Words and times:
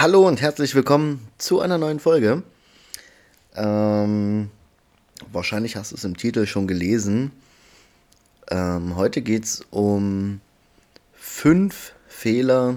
Hallo 0.00 0.28
und 0.28 0.40
herzlich 0.40 0.76
willkommen 0.76 1.26
zu 1.38 1.58
einer 1.58 1.76
neuen 1.76 1.98
Folge. 1.98 2.44
Ähm, 3.56 4.48
wahrscheinlich 5.32 5.74
hast 5.74 5.90
du 5.90 5.96
es 5.96 6.04
im 6.04 6.16
Titel 6.16 6.46
schon 6.46 6.68
gelesen. 6.68 7.32
Ähm, 8.48 8.94
heute 8.94 9.22
geht 9.22 9.42
es 9.42 9.66
um 9.72 10.40
fünf 11.14 11.94
Fehler 12.06 12.76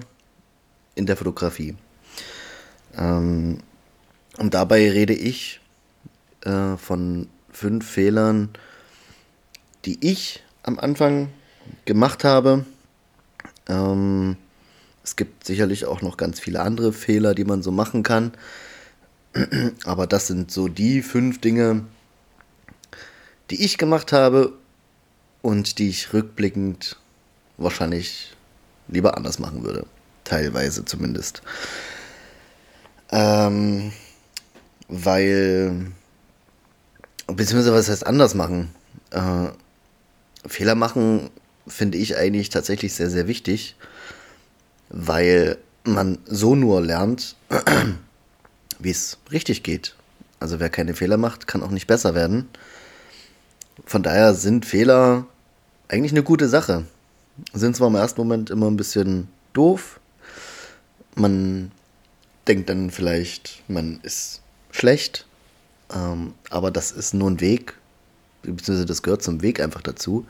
in 0.96 1.06
der 1.06 1.16
Fotografie. 1.16 1.76
Ähm, 2.98 3.60
und 4.40 4.56
dabei 4.56 4.90
rede 4.90 5.14
ich 5.14 5.62
äh, 6.44 6.76
von 6.76 7.30
fünf 7.52 7.88
Fehlern, 7.88 8.50
die 9.86 10.04
ich 10.04 10.42
am 10.64 10.80
Anfang 10.80 11.30
gemacht 11.86 12.24
habe. 12.24 12.66
Ähm, 13.70 14.38
es 15.04 15.16
gibt 15.16 15.46
sicherlich 15.46 15.86
auch 15.86 16.02
noch 16.02 16.18
ganz 16.18 16.40
viele 16.40 16.62
andere 16.62 16.94
Fehler, 16.94 17.34
die 17.34 17.46
man 17.46 17.64
so 17.64 17.72
machen 17.72 18.04
kann. 18.04 18.34
Aber 19.86 20.08
das 20.08 20.28
sind 20.28 20.52
so 20.52 20.68
die 20.68 21.02
fünf 21.02 21.42
Dinge, 21.42 21.86
die 23.50 23.64
ich 23.64 23.78
gemacht 23.78 24.12
habe 24.12 24.54
und 25.42 25.80
die 25.80 25.90
ich 25.90 26.14
rückblickend 26.14 26.98
wahrscheinlich 27.58 28.36
lieber 28.88 29.18
anders 29.18 29.40
machen 29.40 29.64
würde. 29.64 29.86
Teilweise 30.24 30.86
zumindest. 30.86 31.42
Ähm, 33.10 33.92
weil, 34.88 35.92
beziehungsweise 37.28 37.74
was 37.74 37.90
heißt 37.90 38.06
anders 38.06 38.36
machen? 38.36 38.70
Äh, 39.12 39.50
Fehler 40.48 40.76
machen 40.76 41.30
finde 41.68 41.98
ich 41.98 42.18
eigentlich 42.18 42.50
tatsächlich 42.50 42.94
sehr, 42.94 43.10
sehr 43.10 43.28
wichtig 43.28 43.76
weil 44.92 45.58
man 45.84 46.20
so 46.26 46.56
nur 46.56 46.82
lernt, 46.82 47.36
wie 48.80 48.90
es 48.92 49.18
richtig 49.32 49.64
geht. 49.64 49.96
Also 50.40 50.60
wer 50.60 50.70
keine 50.70 50.94
Fehler 50.94 51.18
macht, 51.18 51.48
kann 51.48 51.64
auch 51.64 51.70
nicht 51.70 51.88
besser 51.88 52.14
werden. 52.14 52.50
Von 53.86 54.04
daher 54.04 54.34
sind 54.34 54.66
Fehler 54.66 55.26
eigentlich 55.88 56.12
eine 56.12 56.24
gute 56.24 56.48
Sache. 56.48 56.86
Sind 57.54 57.76
zwar 57.76 57.88
im 57.88 57.96
ersten 57.96 58.22
Moment 58.22 58.50
immer 58.50 58.68
ein 58.68 58.78
bisschen 58.78 59.28
doof. 59.54 60.00
Man 61.16 61.72
denkt 62.48 62.70
dann 62.70 62.92
vielleicht, 62.92 63.64
man 63.68 64.00
ist 64.04 64.42
schlecht. 64.72 65.26
Ähm, 65.94 66.34
aber 66.50 66.72
das 66.72 66.92
ist 66.92 67.14
nur 67.14 67.30
ein 67.30 67.42
Weg, 67.42 67.76
beziehungsweise 68.44 68.86
das 68.86 69.04
gehört 69.04 69.24
zum 69.24 69.42
Weg 69.42 69.60
einfach 69.60 69.82
dazu, 69.82 70.26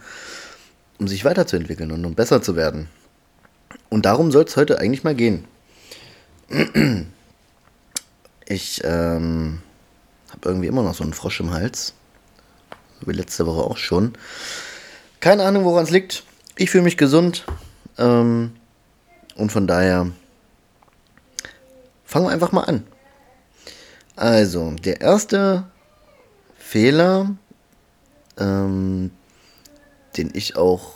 um 0.99 1.07
sich 1.07 1.23
weiterzuentwickeln 1.23 1.91
und 1.91 2.03
um 2.05 2.15
besser 2.15 2.41
zu 2.41 2.55
werden. 2.55 2.89
Und 3.91 4.05
darum 4.05 4.31
soll 4.31 4.45
es 4.45 4.55
heute 4.55 4.79
eigentlich 4.79 5.03
mal 5.03 5.15
gehen. 5.15 5.45
Ich 8.45 8.81
ähm, 8.85 9.61
habe 10.29 10.49
irgendwie 10.49 10.67
immer 10.67 10.81
noch 10.81 10.95
so 10.95 11.03
einen 11.03 11.13
Frosch 11.13 11.41
im 11.41 11.51
Hals. 11.51 11.93
Wie 13.01 13.11
letzte 13.11 13.45
Woche 13.45 13.61
auch 13.61 13.75
schon. 13.77 14.13
Keine 15.19 15.43
Ahnung, 15.43 15.65
woran 15.65 15.83
es 15.83 15.89
liegt. 15.89 16.23
Ich 16.55 16.69
fühle 16.71 16.85
mich 16.85 16.95
gesund. 16.95 17.45
Ähm, 17.97 18.53
und 19.35 19.51
von 19.51 19.67
daher 19.67 20.09
fangen 22.05 22.25
wir 22.25 22.31
einfach 22.31 22.53
mal 22.53 22.63
an. 22.63 22.87
Also, 24.15 24.71
der 24.71 25.01
erste 25.01 25.65
Fehler, 26.57 27.35
ähm, 28.37 29.11
den 30.15 30.31
ich 30.33 30.55
auch 30.55 30.93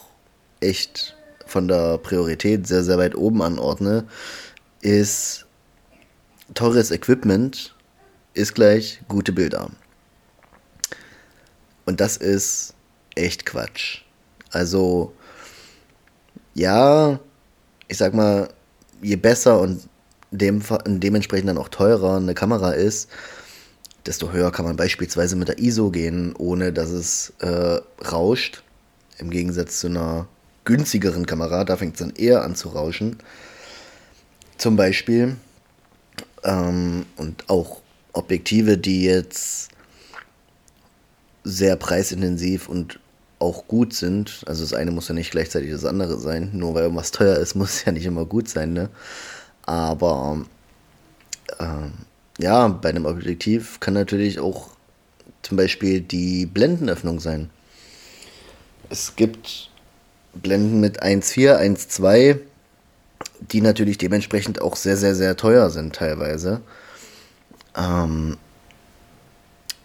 echt 0.61 1.14
von 1.55 1.69
der 1.69 1.99
Priorität 1.99 2.67
sehr, 2.67 2.83
sehr 2.83 2.97
weit 2.97 3.15
oben 3.15 3.41
anordne, 3.41 4.03
ist 4.81 5.45
teures 6.53 6.91
Equipment 6.91 7.73
ist 8.33 8.55
gleich 8.55 8.99
gute 9.07 9.31
Bilder. 9.31 9.69
Und 11.85 12.01
das 12.01 12.17
ist 12.17 12.73
echt 13.15 13.45
Quatsch. 13.45 14.01
Also, 14.51 15.13
ja, 16.55 17.21
ich 17.87 17.99
sag 17.99 18.13
mal, 18.13 18.49
je 19.01 19.15
besser 19.15 19.61
und 19.61 19.87
dem, 20.31 20.61
dementsprechend 20.85 21.47
dann 21.47 21.57
auch 21.57 21.69
teurer 21.69 22.17
eine 22.17 22.33
Kamera 22.33 22.71
ist, 22.71 23.09
desto 24.05 24.33
höher 24.33 24.51
kann 24.51 24.65
man 24.65 24.75
beispielsweise 24.75 25.37
mit 25.37 25.47
der 25.47 25.59
ISO 25.59 25.89
gehen, 25.89 26.35
ohne 26.37 26.73
dass 26.73 26.89
es 26.89 27.31
äh, 27.39 27.79
rauscht. 28.11 28.61
Im 29.19 29.29
Gegensatz 29.29 29.79
zu 29.79 29.87
einer 29.87 30.27
günstigeren 30.65 31.25
Kamera, 31.25 31.63
da 31.63 31.77
fängt 31.77 31.95
es 31.95 31.99
dann 31.99 32.15
eher 32.15 32.43
an 32.43 32.55
zu 32.55 32.69
rauschen. 32.69 33.17
Zum 34.57 34.75
Beispiel. 34.75 35.37
Ähm, 36.43 37.05
und 37.17 37.49
auch 37.49 37.81
Objektive, 38.13 38.77
die 38.77 39.03
jetzt 39.03 39.69
sehr 41.43 41.75
preisintensiv 41.75 42.67
und 42.67 42.99
auch 43.39 43.67
gut 43.67 43.93
sind. 43.93 44.41
Also 44.47 44.63
das 44.63 44.73
eine 44.73 44.91
muss 44.91 45.07
ja 45.07 45.13
nicht 45.13 45.31
gleichzeitig 45.31 45.71
das 45.71 45.85
andere 45.85 46.19
sein. 46.19 46.49
Nur 46.53 46.73
weil 46.73 46.83
irgendwas 46.83 47.11
teuer 47.11 47.37
ist, 47.37 47.55
muss 47.55 47.75
es 47.75 47.85
ja 47.85 47.91
nicht 47.91 48.05
immer 48.05 48.25
gut 48.25 48.49
sein. 48.49 48.73
Ne? 48.73 48.89
Aber 49.65 50.45
ähm, 51.59 51.93
ja, 52.39 52.67
bei 52.67 52.89
einem 52.89 53.05
Objektiv 53.05 53.79
kann 53.79 53.93
natürlich 53.93 54.39
auch 54.39 54.69
zum 55.41 55.57
Beispiel 55.57 56.01
die 56.01 56.45
Blendenöffnung 56.45 57.19
sein. 57.19 57.49
Es 58.89 59.15
gibt 59.15 59.69
Blenden 60.35 60.79
mit 60.79 61.01
1.4, 61.01 61.57
1.2, 61.57 62.39
die 63.51 63.61
natürlich 63.61 63.97
dementsprechend 63.97 64.61
auch 64.61 64.75
sehr, 64.75 64.97
sehr, 64.97 65.15
sehr 65.15 65.35
teuer 65.37 65.69
sind 65.69 65.95
teilweise. 65.95 66.61
Ähm, 67.75 68.37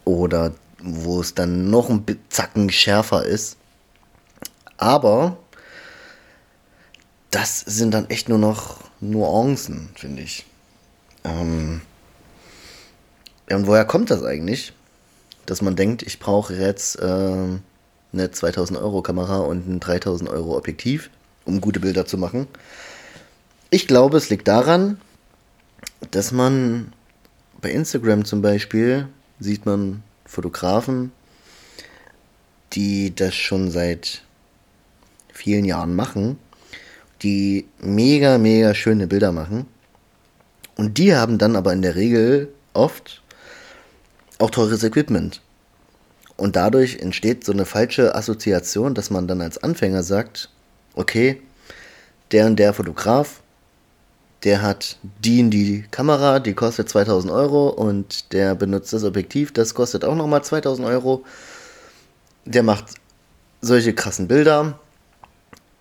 oder 0.04 0.52
wo 0.82 1.20
es 1.20 1.34
dann 1.34 1.70
noch 1.70 1.90
ein 1.90 2.04
Zacken 2.28 2.70
schärfer 2.70 3.24
ist. 3.24 3.56
Aber 4.76 5.36
das 7.30 7.60
sind 7.60 7.92
dann 7.92 8.08
echt 8.08 8.28
nur 8.28 8.38
noch 8.38 8.78
Nuancen, 9.00 9.90
finde 9.94 10.22
ich. 10.22 10.46
Ähm, 11.24 11.82
ja, 13.48 13.56
und 13.56 13.66
woher 13.66 13.84
kommt 13.84 14.10
das 14.10 14.24
eigentlich? 14.24 14.72
Dass 15.46 15.62
man 15.62 15.76
denkt, 15.76 16.02
ich 16.02 16.18
brauche 16.18 16.54
jetzt 16.54 16.98
äh, 16.98 17.58
eine 18.12 18.30
2000 18.30 18.78
Euro 18.78 19.02
Kamera 19.02 19.38
und 19.38 19.68
ein 19.68 19.80
3000 19.80 20.28
Euro 20.30 20.56
Objektiv, 20.56 21.10
um 21.44 21.60
gute 21.60 21.80
Bilder 21.80 22.06
zu 22.06 22.18
machen. 22.18 22.46
Ich 23.70 23.86
glaube, 23.86 24.16
es 24.16 24.30
liegt 24.30 24.48
daran, 24.48 25.00
dass 26.10 26.32
man 26.32 26.92
bei 27.60 27.70
Instagram 27.70 28.24
zum 28.24 28.42
Beispiel 28.42 29.08
sieht 29.38 29.66
man 29.66 30.02
Fotografen, 30.24 31.12
die 32.72 33.14
das 33.14 33.34
schon 33.34 33.70
seit 33.70 34.22
vielen 35.32 35.64
Jahren 35.64 35.94
machen, 35.94 36.38
die 37.22 37.66
mega, 37.80 38.38
mega 38.38 38.74
schöne 38.74 39.06
Bilder 39.06 39.32
machen. 39.32 39.66
Und 40.76 40.98
die 40.98 41.14
haben 41.14 41.38
dann 41.38 41.56
aber 41.56 41.72
in 41.72 41.82
der 41.82 41.96
Regel 41.96 42.52
oft 42.72 43.22
auch 44.38 44.50
teures 44.50 44.82
Equipment. 44.82 45.40
Und 46.40 46.56
dadurch 46.56 47.00
entsteht 47.00 47.44
so 47.44 47.52
eine 47.52 47.66
falsche 47.66 48.14
Assoziation, 48.14 48.94
dass 48.94 49.10
man 49.10 49.28
dann 49.28 49.42
als 49.42 49.62
Anfänger 49.62 50.02
sagt, 50.02 50.48
okay, 50.94 51.38
der 52.32 52.46
und 52.46 52.56
der 52.56 52.72
Fotograf, 52.72 53.42
der 54.42 54.62
hat 54.62 54.96
die 55.22 55.42
und 55.42 55.50
die 55.50 55.84
Kamera, 55.90 56.40
die 56.40 56.54
kostet 56.54 56.88
2000 56.88 57.30
Euro 57.30 57.68
und 57.68 58.32
der 58.32 58.54
benutzt 58.54 58.94
das 58.94 59.04
Objektiv, 59.04 59.52
das 59.52 59.74
kostet 59.74 60.02
auch 60.02 60.14
nochmal 60.14 60.42
2000 60.42 60.88
Euro. 60.88 61.26
Der 62.46 62.62
macht 62.62 62.86
solche 63.60 63.92
krassen 63.92 64.26
Bilder. 64.26 64.78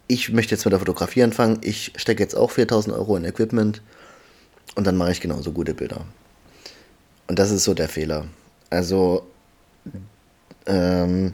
Ich 0.08 0.30
möchte 0.34 0.56
jetzt 0.56 0.66
mit 0.66 0.74
der 0.74 0.80
Fotografie 0.80 1.24
anfangen. 1.24 1.60
Ich 1.62 1.94
stecke 1.96 2.22
jetzt 2.22 2.36
auch 2.36 2.52
4000 2.52 2.98
Euro 2.98 3.16
in 3.16 3.24
Equipment 3.24 3.82
und 4.76 4.86
dann 4.86 4.98
mache 4.98 5.14
ich 5.14 5.22
genauso 5.22 5.54
gute 5.54 5.74
Bilder. 5.74 6.02
Und 7.28 7.40
das 7.40 7.50
ist 7.50 7.64
so 7.64 7.74
der 7.74 7.88
Fehler. 7.88 8.26
Also 8.70 9.26
ähm, 10.70 11.34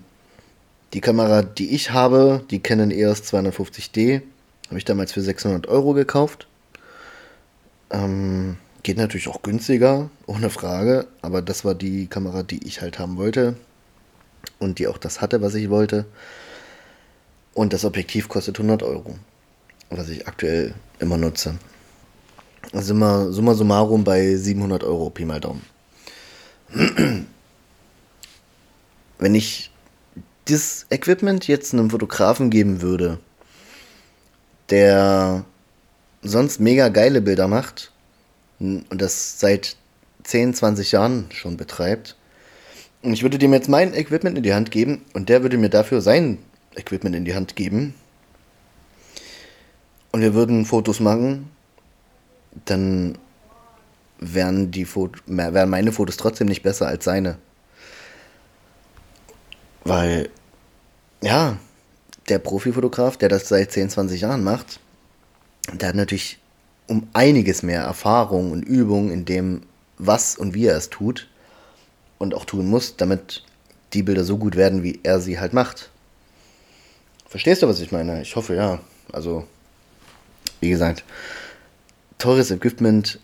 die 0.94 1.02
Kamera, 1.02 1.44
die 1.44 1.76
ich 1.76 1.92
habe, 1.92 2.44
die 2.50 2.62
Canon 2.62 2.90
EOS 2.90 3.24
250D, 3.24 4.22
habe 4.68 4.78
ich 4.78 4.86
damals 4.86 5.12
für 5.12 5.22
600 5.22 5.68
Euro 5.68 5.94
gekauft. 5.94 6.48
Ähm, 7.92 8.58
geht 8.82 8.98
natürlich 8.98 9.28
auch 9.28 9.42
günstiger, 9.42 10.10
ohne 10.26 10.50
Frage, 10.50 11.08
aber 11.22 11.42
das 11.42 11.66
war 11.66 11.76
die 11.76 12.08
Kamera, 12.08 12.44
die 12.44 12.66
ich 12.66 12.82
halt 12.82 12.98
haben 12.98 13.18
wollte 13.18 13.56
und 14.60 14.80
die 14.80 14.88
auch 14.88 14.98
das 14.98 15.22
hatte, 15.22 15.42
was 15.42 15.54
ich 15.56 15.70
wollte. 15.70 16.06
Und 17.54 17.74
das 17.74 17.86
Objektiv 17.86 18.30
kostet 18.30 18.58
100 18.58 18.84
Euro, 18.84 19.16
was 19.90 20.10
ich 20.10 20.28
aktuell 20.28 20.74
immer 21.00 21.18
nutze. 21.18 21.56
Also 22.72 22.94
immer 22.94 23.32
summa 23.32 23.54
summarum 23.54 24.04
bei 24.04 24.36
700 24.36 24.84
Euro, 24.84 25.10
Pi 25.10 25.26
mal 25.26 25.40
Daumen 25.40 25.62
wenn 29.18 29.36
ich 29.36 29.72
das 30.46 30.86
Equipment 30.90 31.48
jetzt 31.48 31.74
einem 31.74 31.90
Fotografen 31.90 32.50
geben 32.50 32.82
würde, 32.82 33.20
der 34.70 35.46
sonst 36.22 36.60
mega 36.60 36.90
geile 36.90 37.22
Bilder 37.22 37.48
macht 37.48 37.92
und 38.60 38.86
das 38.90 39.40
seit 39.40 39.76
10, 40.24 40.54
20 40.54 40.92
Jahren 40.92 41.26
schon 41.32 41.58
betreibt. 41.58 42.16
Und 43.02 43.14
ich 43.14 43.22
würde 43.22 43.38
dem 43.38 43.54
jetzt 43.54 43.70
mein 43.70 43.94
Equipment 43.94 44.38
in 44.38 44.44
die 44.44 44.54
Hand 44.54 44.72
geben 44.72 45.04
und 45.14 45.30
der 45.30 45.44
würde 45.44 45.58
mir 45.58 45.70
dafür 45.70 46.02
sein 46.02 46.40
Equipment 46.76 47.16
in 47.16 47.26
die 47.26 47.36
Hand 47.36 47.56
geben. 47.56 47.94
Und 50.12 50.22
wir 50.22 50.34
würden 50.34 50.66
Fotos 50.66 51.00
machen, 51.00 51.52
dann 52.66 53.18
wären, 54.20 54.72
die 54.72 54.86
Foto 54.86 55.20
wären 55.26 55.70
meine 55.70 55.92
Fotos 55.92 56.18
trotzdem 56.18 56.48
nicht 56.48 56.64
besser 56.64 56.88
als 56.88 57.04
seine. 57.04 57.38
Weil, 59.86 60.30
ja, 61.22 61.58
der 62.28 62.40
Profifotograf, 62.40 63.18
der 63.18 63.30
das 63.30 63.48
seit 63.48 63.72
10, 63.72 63.92
20 63.92 64.22
Jahren 64.22 64.44
macht, 64.44 64.80
der 65.72 65.90
hat 65.90 65.96
natürlich 65.96 66.40
um 66.88 67.08
einiges 67.14 67.64
mehr 67.64 67.82
Erfahrung 67.82 68.52
und 68.52 68.64
Übung 68.64 69.12
in 69.12 69.26
dem, 69.26 69.62
was 69.98 70.36
und 70.36 70.54
wie 70.54 70.66
er 70.66 70.76
es 70.76 70.90
tut 70.90 71.28
und 72.18 72.34
auch 72.34 72.46
tun 72.46 72.68
muss, 72.68 72.98
damit 72.98 73.44
die 73.94 74.04
Bilder 74.04 74.24
so 74.24 74.38
gut 74.38 74.56
werden, 74.56 74.84
wie 74.84 75.00
er 75.04 75.20
sie 75.20 75.40
halt 75.40 75.54
macht. 75.54 75.90
Verstehst 77.28 77.62
du, 77.62 77.68
was 77.68 77.80
ich 77.80 77.92
meine? 77.92 78.22
Ich 78.22 78.36
hoffe, 78.36 78.56
ja. 78.56 78.80
Also, 79.12 79.48
wie 80.62 80.70
gesagt, 80.70 81.04
teures 82.18 82.52
Equipment 82.52 83.20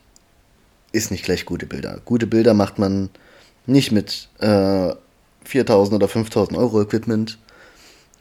ist 0.91 1.11
nicht 1.11 1.25
gleich 1.25 1.45
gute 1.45 1.65
Bilder. 1.65 1.99
Gute 2.05 2.27
Bilder 2.27 2.53
macht 2.53 2.77
man 2.77 3.09
nicht 3.65 3.91
mit 3.91 4.29
äh, 4.39 4.93
4000 5.43 5.95
oder 5.95 6.07
5000 6.07 6.57
Euro 6.57 6.81
Equipment. 6.81 7.38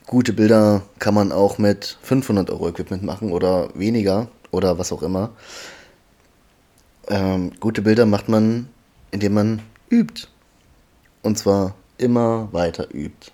Gute 0.07 0.33
Bilder 0.33 0.83
kann 0.99 1.15
man 1.15 1.33
auch 1.33 1.59
mit 1.59 1.99
500 2.03 2.51
Euro 2.51 2.69
Equipment 2.69 3.03
machen 3.03 3.33
oder 3.33 3.69
weniger 3.75 4.29
oder 4.51 4.79
was 4.79 4.93
auch 4.93 5.03
immer. 5.03 5.31
Ähm, 7.09 7.53
gute 7.61 7.83
Bilder 7.83 8.07
macht 8.07 8.29
man, 8.29 8.69
indem 9.11 9.35
man 9.35 9.63
übt. 9.91 10.29
Und 11.23 11.39
zwar 11.39 11.75
immer 11.99 12.49
weiter 12.53 12.89
übt. 12.93 13.31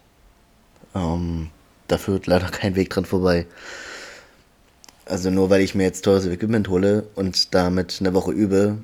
Ähm, 0.95 1.51
da 1.89 1.99
führt 1.99 2.27
leider 2.27 2.49
kein 2.49 2.75
Weg 2.75 2.91
dran 2.91 3.05
vorbei. 3.05 3.47
Also 5.05 5.31
nur 5.31 5.51
weil 5.51 5.61
ich 5.61 5.75
mir 5.75 5.85
jetzt 5.85 6.03
teures 6.03 6.27
Equipment 6.27 6.69
hole 6.69 7.07
und 7.15 7.55
damit 7.55 7.99
eine 8.01 8.13
Woche 8.13 8.33
übe, 8.33 8.79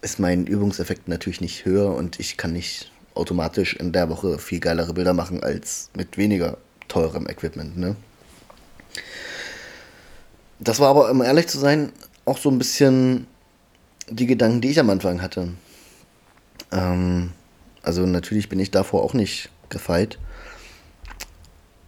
ist 0.00 0.20
mein 0.20 0.46
Übungseffekt 0.46 1.08
natürlich 1.08 1.40
nicht 1.40 1.64
höher 1.64 1.94
und 1.94 2.20
ich 2.20 2.36
kann 2.36 2.52
nicht 2.52 2.92
automatisch 3.14 3.74
in 3.74 3.92
der 3.92 4.08
Woche 4.10 4.38
viel 4.38 4.60
geilere 4.60 4.92
Bilder 4.92 5.14
machen 5.14 5.42
als 5.42 5.90
mit 5.96 6.18
weniger 6.18 6.58
teurem 6.88 7.26
Equipment. 7.28 7.76
Ne? 7.76 7.96
Das 10.58 10.80
war 10.80 10.88
aber, 10.88 11.10
um 11.10 11.22
ehrlich 11.22 11.48
zu 11.48 11.58
sein, 11.58 11.92
auch 12.24 12.38
so 12.38 12.50
ein 12.50 12.58
bisschen 12.58 13.26
die 14.08 14.26
Gedanken, 14.26 14.60
die 14.60 14.70
ich 14.70 14.80
am 14.80 14.90
Anfang 14.90 15.22
hatte. 15.22 15.48
Ähm, 16.72 17.32
also 17.82 18.06
natürlich 18.06 18.48
bin 18.48 18.60
ich 18.60 18.70
davor 18.70 19.02
auch 19.02 19.14
nicht 19.14 19.50
gefeit. 19.68 20.18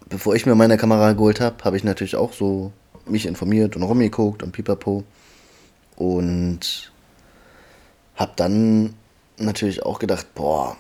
Bevor 0.09 0.35
ich 0.35 0.47
mir 0.47 0.55
meine 0.55 0.77
Kamera 0.77 1.13
geholt 1.13 1.41
habe, 1.41 1.65
habe 1.65 1.77
ich 1.77 1.85
natürlich 1.85 2.17
auch 2.17 2.33
so 2.33 2.73
mich 3.07 3.27
informiert 3.27 3.77
und 3.77 3.83
rumgeguckt 3.83 4.43
und 4.43 4.53
pipapo. 4.53 5.05
Und 5.97 6.93
habe 8.15 8.33
dann 8.37 8.95
natürlich 9.39 9.83
auch 9.85 9.99
gedacht, 9.99 10.35
boah, 10.35 10.77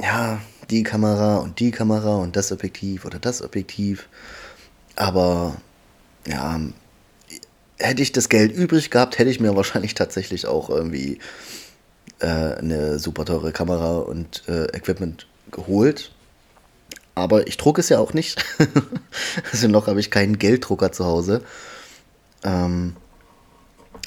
ja, 0.00 0.40
die 0.70 0.82
Kamera 0.82 1.36
und 1.38 1.60
die 1.60 1.70
Kamera 1.70 2.16
und 2.16 2.36
das 2.36 2.52
Objektiv 2.52 3.04
oder 3.04 3.18
das 3.18 3.42
Objektiv. 3.42 4.08
Aber 4.96 5.56
ja, 6.26 6.60
hätte 7.78 8.02
ich 8.02 8.12
das 8.12 8.28
Geld 8.28 8.52
übrig 8.52 8.90
gehabt, 8.90 9.18
hätte 9.18 9.30
ich 9.30 9.40
mir 9.40 9.56
wahrscheinlich 9.56 9.94
tatsächlich 9.94 10.46
auch 10.46 10.70
irgendwie 10.70 11.18
äh, 12.20 12.26
eine 12.26 12.98
super 12.98 13.24
teure 13.24 13.52
Kamera 13.52 13.98
und 13.98 14.42
äh, 14.48 14.64
Equipment 14.76 15.26
geholt. 15.50 16.12
Aber 17.14 17.46
ich 17.46 17.56
drucke 17.56 17.80
es 17.80 17.88
ja 17.88 18.00
auch 18.00 18.12
nicht. 18.12 18.44
also 19.52 19.68
noch 19.68 19.86
habe 19.86 20.00
ich 20.00 20.10
keinen 20.10 20.38
Gelddrucker 20.38 20.90
zu 20.90 21.04
Hause. 21.04 21.42
Ähm, 22.42 22.96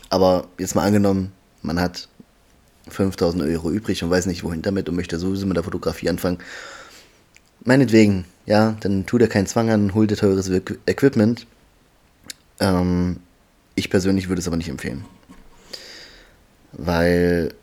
aber 0.10 0.48
jetzt 0.58 0.76
mal 0.76 0.86
angenommen, 0.86 1.32
man 1.62 1.80
hat 1.80 2.10
5000 2.90 3.44
Euro 3.44 3.72
übrig 3.72 4.04
und 4.04 4.10
weiß 4.10 4.26
nicht 4.26 4.44
wohin 4.44 4.62
damit 4.62 4.90
und 4.90 4.96
möchte 4.96 5.20
sowieso 5.20 5.46
mit 5.46 5.58
der 5.58 5.64
Fotografie 5.64 6.10
anfangen. 6.10 6.40
Meinetwegen, 7.64 8.26
ja, 8.46 8.78
dann 8.80 9.06
tut 9.06 9.22
er 9.22 9.28
keinen 9.28 9.48
Zwang 9.48 9.70
an, 9.70 9.94
holt 9.94 10.12
ihr 10.12 10.18
teures 10.18 10.50
Equipment. 10.50 11.46
Ähm, 12.60 13.18
ich 13.76 13.90
persönlich 13.90 14.30
würde 14.30 14.40
es 14.40 14.48
aber 14.48 14.58
nicht 14.58 14.70
empfehlen. 14.70 15.06
Weil, 16.72 17.54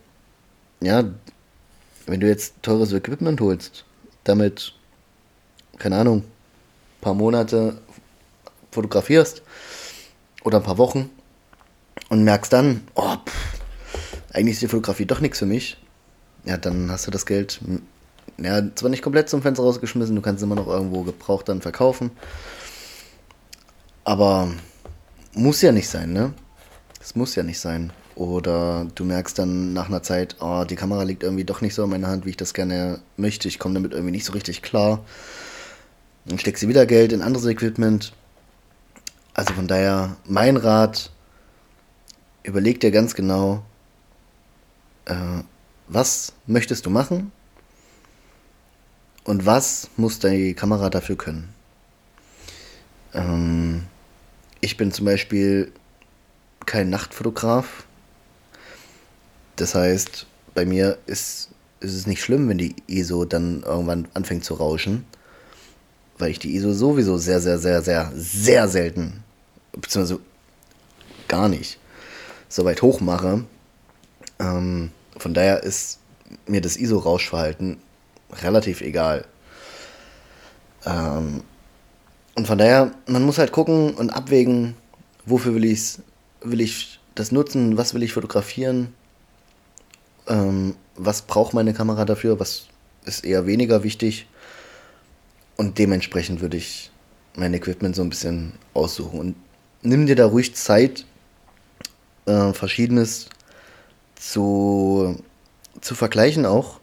ja, 0.81 1.03
wenn 2.05 2.19
du 2.19 2.27
jetzt 2.27 2.55
teures 2.61 2.93
Equipment 2.93 3.41
holst, 3.41 3.85
damit, 4.23 4.73
keine 5.77 5.97
Ahnung, 5.97 6.19
ein 6.19 7.01
paar 7.01 7.13
Monate 7.13 7.77
fotografierst 8.71 9.41
oder 10.43 10.57
ein 10.57 10.63
paar 10.63 10.77
Wochen 10.77 11.09
und 12.09 12.23
merkst 12.23 12.53
dann, 12.53 12.81
oh, 12.95 13.15
pff, 13.25 13.54
eigentlich 14.35 14.55
ist 14.55 14.61
die 14.61 14.67
Fotografie 14.67 15.05
doch 15.05 15.21
nichts 15.21 15.39
für 15.39 15.45
mich, 15.45 15.77
ja, 16.43 16.57
dann 16.57 16.91
hast 16.91 17.07
du 17.07 17.11
das 17.11 17.25
Geld, 17.25 17.59
ja, 18.37 18.61
zwar 18.75 18.89
nicht 18.89 19.01
komplett 19.01 19.29
zum 19.29 19.41
Fenster 19.41 19.63
rausgeschmissen, 19.63 20.15
du 20.15 20.21
kannst 20.21 20.41
es 20.41 20.43
immer 20.43 20.55
noch 20.55 20.67
irgendwo 20.67 21.03
gebraucht 21.03 21.47
dann 21.47 21.61
verkaufen, 21.61 22.11
aber 24.03 24.51
muss 25.33 25.61
ja 25.61 25.71
nicht 25.71 25.89
sein, 25.89 26.13
ne? 26.13 26.33
Es 27.01 27.15
muss 27.15 27.35
ja 27.35 27.43
nicht 27.43 27.59
sein. 27.59 27.91
Oder 28.15 28.87
du 28.95 29.03
merkst 29.03 29.37
dann 29.37 29.73
nach 29.73 29.89
einer 29.89 30.01
Zeit, 30.01 30.37
oh, 30.39 30.63
die 30.63 30.77
Kamera 30.77 31.03
liegt 31.03 31.21
irgendwie 31.21 31.43
doch 31.43 31.61
nicht 31.61 31.75
so 31.75 31.83
in 31.83 31.89
meiner 31.89 32.07
Hand, 32.07 32.25
wie 32.25 32.29
ich 32.29 32.37
das 32.37 32.53
gerne 32.53 33.01
möchte. 33.17 33.47
Ich 33.49 33.59
komme 33.59 33.73
damit 33.73 33.91
irgendwie 33.91 34.11
nicht 34.11 34.25
so 34.25 34.31
richtig 34.31 34.61
klar. 34.61 35.03
Dann 36.25 36.39
steckst 36.39 36.63
du 36.63 36.67
wieder 36.67 36.85
Geld 36.85 37.11
in 37.11 37.21
anderes 37.21 37.45
Equipment. 37.45 38.13
Also 39.33 39.53
von 39.53 39.67
daher, 39.67 40.15
mein 40.25 40.55
Rat, 40.55 41.11
überleg 42.43 42.79
dir 42.79 42.91
ganz 42.91 43.15
genau, 43.15 43.63
äh, 45.05 45.43
was 45.87 46.33
möchtest 46.47 46.85
du 46.85 46.89
machen 46.89 47.31
und 49.23 49.45
was 49.45 49.89
muss 49.97 50.19
die 50.19 50.53
Kamera 50.53 50.89
dafür 50.89 51.17
können. 51.17 51.53
Ähm, 53.13 53.83
ich 54.61 54.77
bin 54.77 54.91
zum 54.91 55.05
Beispiel 55.05 55.71
kein 56.65 56.89
Nachtfotograf. 56.89 57.85
Das 59.55 59.75
heißt, 59.75 60.25
bei 60.53 60.65
mir 60.65 60.97
ist, 61.05 61.49
ist 61.79 61.93
es 61.93 62.07
nicht 62.07 62.21
schlimm, 62.21 62.49
wenn 62.49 62.57
die 62.57 62.75
ISO 62.87 63.25
dann 63.25 63.63
irgendwann 63.63 64.07
anfängt 64.13 64.43
zu 64.43 64.55
rauschen, 64.55 65.05
weil 66.17 66.31
ich 66.31 66.39
die 66.39 66.55
ISO 66.55 66.73
sowieso 66.73 67.17
sehr, 67.17 67.39
sehr, 67.39 67.57
sehr, 67.57 67.81
sehr, 67.81 68.11
sehr 68.15 68.67
selten, 68.67 69.23
beziehungsweise 69.73 70.19
gar 71.27 71.49
nicht, 71.49 71.79
so 72.49 72.65
weit 72.65 72.81
hoch 72.81 73.01
mache. 73.01 73.45
Ähm, 74.39 74.91
von 75.17 75.33
daher 75.33 75.63
ist 75.63 75.99
mir 76.47 76.61
das 76.61 76.77
ISO-Rauschverhalten 76.77 77.77
relativ 78.41 78.81
egal. 78.81 79.25
Ähm, 80.85 81.43
und 82.35 82.47
von 82.47 82.57
daher, 82.57 82.91
man 83.07 83.23
muss 83.23 83.37
halt 83.37 83.51
gucken 83.51 83.93
und 83.93 84.09
abwägen, 84.09 84.75
wofür 85.25 85.55
will, 85.55 85.65
ich's, 85.65 86.01
will 86.41 86.61
ich 86.61 86.99
das 87.15 87.31
nutzen, 87.31 87.77
was 87.77 87.93
will 87.93 88.03
ich 88.03 88.13
fotografieren, 88.13 88.93
ähm, 90.27 90.75
was 90.95 91.21
braucht 91.21 91.53
meine 91.53 91.73
Kamera 91.73 92.05
dafür, 92.05 92.39
was 92.39 92.67
ist 93.05 93.23
eher 93.23 93.45
weniger 93.45 93.83
wichtig. 93.83 94.27
Und 95.55 95.79
dementsprechend 95.79 96.41
würde 96.41 96.57
ich 96.57 96.91
mein 97.35 97.53
Equipment 97.53 97.95
so 97.95 98.01
ein 98.01 98.09
bisschen 98.09 98.53
aussuchen. 98.73 99.19
Und 99.19 99.35
nimm 99.81 100.05
dir 100.05 100.15
da 100.15 100.25
ruhig 100.25 100.55
Zeit, 100.55 101.05
äh, 102.25 102.51
Verschiedenes 102.53 103.29
zu, 104.15 105.17
zu 105.81 105.95
vergleichen 105.95 106.45
auch. 106.45 106.79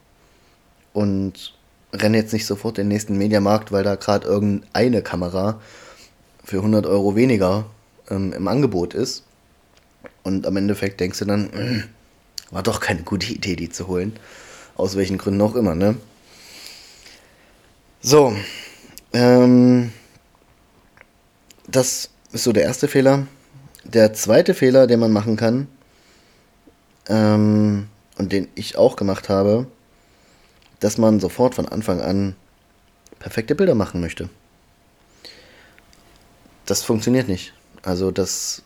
Und 0.93 1.55
renne 1.93 2.19
jetzt 2.19 2.33
nicht 2.33 2.47
sofort 2.47 2.79
den 2.79 2.89
nächsten 2.89 3.17
Mediamarkt, 3.19 3.73
weil 3.73 3.85
da 3.85 3.97
gerade 3.97 4.27
irgendeine 4.27 5.03
Kamera 5.03 5.61
für 6.45 6.59
100 6.59 6.87
Euro 6.87 7.15
weniger 7.17 7.67
ähm, 8.11 8.33
im 8.33 8.49
Angebot 8.49 8.95
ist. 8.95 9.25
Und 10.23 10.47
am 10.47 10.57
Endeffekt 10.57 11.01
denkst 11.01 11.19
du 11.21 11.25
dann, 11.25 11.85
war 12.51 12.62
doch 12.62 12.81
keine 12.81 13.03
gute 13.03 13.33
Idee, 13.33 13.57
die 13.57 13.71
zu 13.71 13.89
holen. 13.89 14.15
Aus 14.77 14.97
welchen 14.97 15.19
Gründen 15.19 15.41
auch 15.43 15.55
immer, 15.55 15.75
ne? 15.75 15.97
So. 18.01 18.35
Ähm, 19.12 19.93
das 21.69 22.11
ist 22.33 22.45
so 22.45 22.53
der 22.53 22.65
erste 22.65 22.89
Fehler. 22.89 23.27
Der 23.85 24.12
zweite 24.15 24.55
Fehler, 24.55 24.87
den 24.87 25.01
man 25.01 25.12
machen 25.12 25.37
kann, 25.37 25.69
ähm, 27.09 27.89
und 28.19 28.33
den 28.33 28.49
ich 28.55 28.77
auch 28.77 28.97
gemacht 28.97 29.29
habe, 29.29 29.67
dass 30.81 30.99
man 30.99 31.21
sofort 31.21 31.55
von 31.55 31.69
Anfang 31.69 32.01
an 32.01 32.35
perfekte 33.19 33.55
Bilder 33.55 33.75
machen 33.75 34.01
möchte. 34.01 34.29
Das 36.67 36.83
funktioniert 36.83 37.29
nicht. 37.29 37.55
Also 37.83 38.11
das 38.11 38.63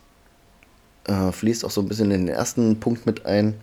äh, 1.05 1.33
fließt 1.33 1.65
auch 1.65 1.71
so 1.71 1.81
ein 1.81 1.89
bisschen 1.89 2.11
in 2.11 2.27
den 2.27 2.35
ersten 2.35 2.81
Punkt 2.81 3.07
mit 3.07 3.27
ein. 3.27 3.55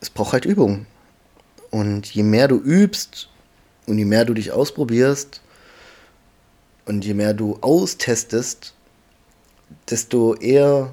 Es 0.00 0.10
braucht 0.10 0.32
halt 0.32 0.44
Übung. 0.44 0.86
Und 1.70 2.06
je 2.12 2.22
mehr 2.22 2.48
du 2.48 2.56
übst 2.56 3.28
und 3.86 3.98
je 3.98 4.04
mehr 4.04 4.24
du 4.24 4.34
dich 4.34 4.52
ausprobierst 4.52 5.40
und 6.86 7.04
je 7.04 7.14
mehr 7.14 7.34
du 7.34 7.58
austestest, 7.60 8.74
desto 9.88 10.34
eher 10.34 10.92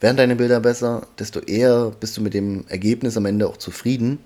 werden 0.00 0.16
deine 0.16 0.36
Bilder 0.36 0.60
besser, 0.60 1.06
desto 1.18 1.40
eher 1.40 1.92
bist 1.98 2.16
du 2.16 2.20
mit 2.20 2.34
dem 2.34 2.64
Ergebnis 2.68 3.16
am 3.16 3.26
Ende 3.26 3.48
auch 3.48 3.56
zufrieden. 3.56 4.18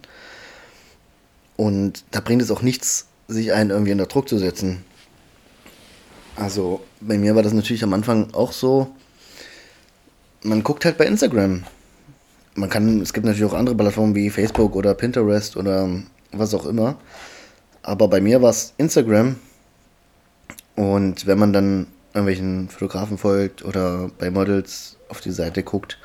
Und 1.56 2.04
da 2.10 2.20
bringt 2.20 2.42
es 2.42 2.50
auch 2.50 2.62
nichts, 2.62 3.06
sich 3.28 3.52
einen 3.52 3.70
irgendwie 3.70 3.92
unter 3.92 4.06
Druck 4.06 4.28
zu 4.28 4.38
setzen. 4.38 4.84
Also 6.36 6.80
bei 7.00 7.18
mir 7.18 7.34
war 7.34 7.42
das 7.42 7.52
natürlich 7.52 7.84
am 7.84 7.92
Anfang 7.92 8.32
auch 8.34 8.52
so. 8.52 8.88
Man 10.42 10.62
guckt 10.62 10.84
halt 10.84 10.98
bei 10.98 11.06
Instagram. 11.06 11.64
Man 12.54 12.68
kann, 12.68 13.00
es 13.00 13.12
gibt 13.12 13.26
natürlich 13.26 13.50
auch 13.50 13.56
andere 13.56 13.76
Plattformen 13.76 14.14
wie 14.14 14.28
Facebook 14.30 14.76
oder 14.76 14.94
Pinterest 14.94 15.56
oder 15.56 15.88
was 16.32 16.54
auch 16.54 16.66
immer. 16.66 16.96
Aber 17.82 18.08
bei 18.08 18.20
mir 18.20 18.42
war 18.42 18.50
es 18.50 18.74
Instagram. 18.76 19.36
Und 20.76 21.26
wenn 21.26 21.38
man 21.38 21.52
dann 21.52 21.86
irgendwelchen 22.14 22.68
Fotografen 22.68 23.18
folgt 23.18 23.64
oder 23.64 24.10
bei 24.18 24.30
Models 24.30 24.96
auf 25.08 25.20
die 25.20 25.30
Seite 25.30 25.62
guckt 25.62 25.98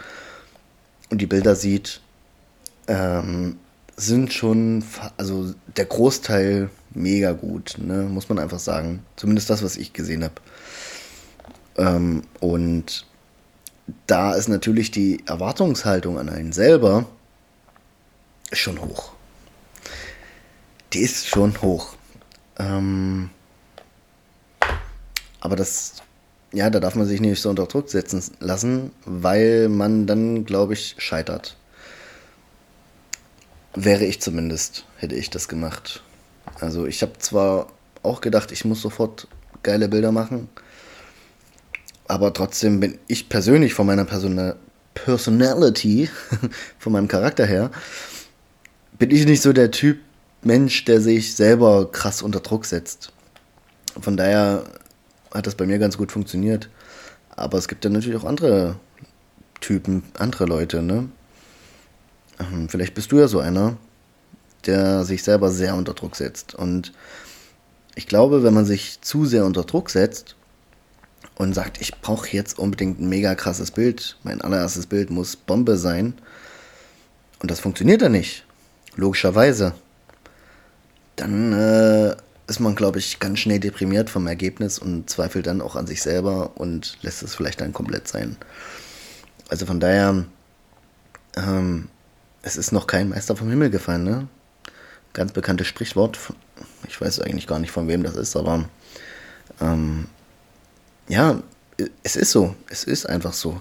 und 1.09 1.21
die 1.21 1.27
Bilder 1.27 1.55
sieht, 1.55 2.01
ähm, 2.87 3.57
sind 3.95 4.31
schon, 4.33 4.83
also 5.17 5.53
der 5.75 5.85
Großteil 5.85 6.69
mega 6.91 7.31
gut, 7.31 7.75
ne? 7.77 8.03
muss 8.03 8.29
man 8.29 8.39
einfach 8.39 8.59
sagen. 8.59 9.03
Zumindest 9.15 9.49
das, 9.49 9.63
was 9.63 9.75
ich 9.77 9.93
gesehen 9.93 10.23
habe. 10.23 10.35
Ähm, 11.77 12.23
und 12.39 13.05
da 14.05 14.33
ist 14.33 14.49
natürlich 14.49 14.91
die 14.91 15.23
Erwartungshaltung 15.25 16.19
an 16.19 16.29
einen 16.29 16.51
selber 16.51 17.05
schon 18.51 18.81
hoch. 18.81 19.11
Die 20.93 20.99
ist 20.99 21.27
schon 21.27 21.61
hoch. 21.61 21.95
Ähm, 22.59 23.29
aber 25.39 25.55
das, 25.55 25.95
ja, 26.51 26.69
da 26.69 26.79
darf 26.79 26.95
man 26.95 27.07
sich 27.07 27.21
nicht 27.21 27.41
so 27.41 27.49
unter 27.49 27.65
Druck 27.65 27.89
setzen 27.89 28.23
lassen, 28.39 28.91
weil 29.05 29.69
man 29.69 30.07
dann, 30.07 30.45
glaube 30.45 30.73
ich, 30.73 30.95
scheitert. 30.97 31.55
Wäre 33.75 34.05
ich 34.05 34.21
zumindest, 34.21 34.85
hätte 34.97 35.15
ich 35.15 35.29
das 35.29 35.47
gemacht. 35.47 36.01
Also 36.59 36.87
ich 36.87 37.01
habe 37.01 37.17
zwar 37.19 37.67
auch 38.03 38.21
gedacht, 38.21 38.51
ich 38.51 38.65
muss 38.65 38.81
sofort 38.81 39.27
geile 39.63 39.87
Bilder 39.87 40.11
machen, 40.11 40.49
aber 42.07 42.33
trotzdem 42.33 42.79
bin 42.79 42.97
ich 43.07 43.29
persönlich 43.29 43.73
von 43.73 43.85
meiner 43.85 44.05
Person 44.05 44.53
Personality, 44.93 46.09
von 46.79 46.93
meinem 46.93 47.07
Charakter 47.07 47.45
her, 47.45 47.69
bin 48.97 49.11
ich 49.11 49.25
nicht 49.25 49.43
so 49.43 49.53
der 49.53 49.69
Typ 49.69 49.99
Mensch, 50.41 50.85
der 50.85 51.01
sich 51.01 51.35
selber 51.35 51.91
krass 51.91 52.21
unter 52.21 52.39
Druck 52.39 52.65
setzt. 52.65 53.11
Von 53.99 54.17
daher 54.17 54.63
hat 55.37 55.47
das 55.47 55.55
bei 55.55 55.65
mir 55.65 55.79
ganz 55.79 55.97
gut 55.97 56.11
funktioniert. 56.11 56.69
Aber 57.29 57.57
es 57.57 57.67
gibt 57.67 57.85
ja 57.85 57.89
natürlich 57.89 58.19
auch 58.19 58.25
andere 58.25 58.75
Typen, 59.61 60.03
andere 60.17 60.45
Leute, 60.45 60.81
ne? 60.81 61.09
Ähm, 62.39 62.69
vielleicht 62.69 62.93
bist 62.93 63.11
du 63.11 63.19
ja 63.19 63.27
so 63.27 63.39
einer, 63.39 63.77
der 64.65 65.03
sich 65.05 65.23
selber 65.23 65.51
sehr 65.51 65.75
unter 65.75 65.93
Druck 65.93 66.15
setzt. 66.15 66.55
Und 66.55 66.93
ich 67.95 68.07
glaube, 68.07 68.43
wenn 68.43 68.53
man 68.53 68.65
sich 68.65 69.01
zu 69.01 69.25
sehr 69.25 69.45
unter 69.45 69.63
Druck 69.63 69.89
setzt 69.89 70.35
und 71.35 71.53
sagt, 71.53 71.81
ich 71.81 71.99
brauche 72.01 72.29
jetzt 72.29 72.59
unbedingt 72.59 72.99
ein 72.99 73.09
mega 73.09 73.35
krasses 73.35 73.71
Bild, 73.71 74.17
mein 74.23 74.41
allererstes 74.41 74.87
Bild 74.87 75.09
muss 75.09 75.35
Bombe 75.35 75.77
sein, 75.77 76.13
und 77.39 77.51
das 77.51 77.59
funktioniert 77.59 78.01
dann 78.01 78.13
nicht, 78.13 78.45
logischerweise, 78.95 79.73
dann 81.15 81.53
äh, 81.53 82.15
ist 82.47 82.59
man, 82.59 82.75
glaube 82.75 82.99
ich, 82.99 83.19
ganz 83.19 83.39
schnell 83.39 83.59
deprimiert 83.59 84.09
vom 84.09 84.25
Ergebnis 84.25 84.79
und 84.79 85.09
zweifelt 85.09 85.47
dann 85.47 85.61
auch 85.61 85.75
an 85.75 85.85
sich 85.85 86.01
selber 86.01 86.51
und 86.55 86.97
lässt 87.01 87.21
es 87.21 87.35
vielleicht 87.35 87.59
dann 87.61 87.73
komplett 87.73 88.07
sein. 88.07 88.37
Also 89.49 89.65
von 89.65 89.79
daher, 89.79 90.25
ähm, 91.35 91.89
es 92.41 92.55
ist 92.55 92.71
noch 92.71 92.87
kein 92.87 93.09
Meister 93.09 93.35
vom 93.35 93.49
Himmel 93.49 93.69
gefallen, 93.69 94.03
ne? 94.03 94.27
Ganz 95.13 95.33
bekanntes 95.33 95.67
Sprichwort. 95.67 96.17
Ich 96.87 96.99
weiß 96.99 97.19
eigentlich 97.21 97.47
gar 97.47 97.59
nicht, 97.59 97.71
von 97.71 97.87
wem 97.87 98.03
das 98.03 98.15
ist, 98.15 98.35
aber 98.35 98.69
ähm, 99.59 100.07
ja, 101.09 101.41
es 102.03 102.15
ist 102.15 102.31
so. 102.31 102.55
Es 102.69 102.83
ist 102.83 103.07
einfach 103.07 103.33
so. 103.33 103.59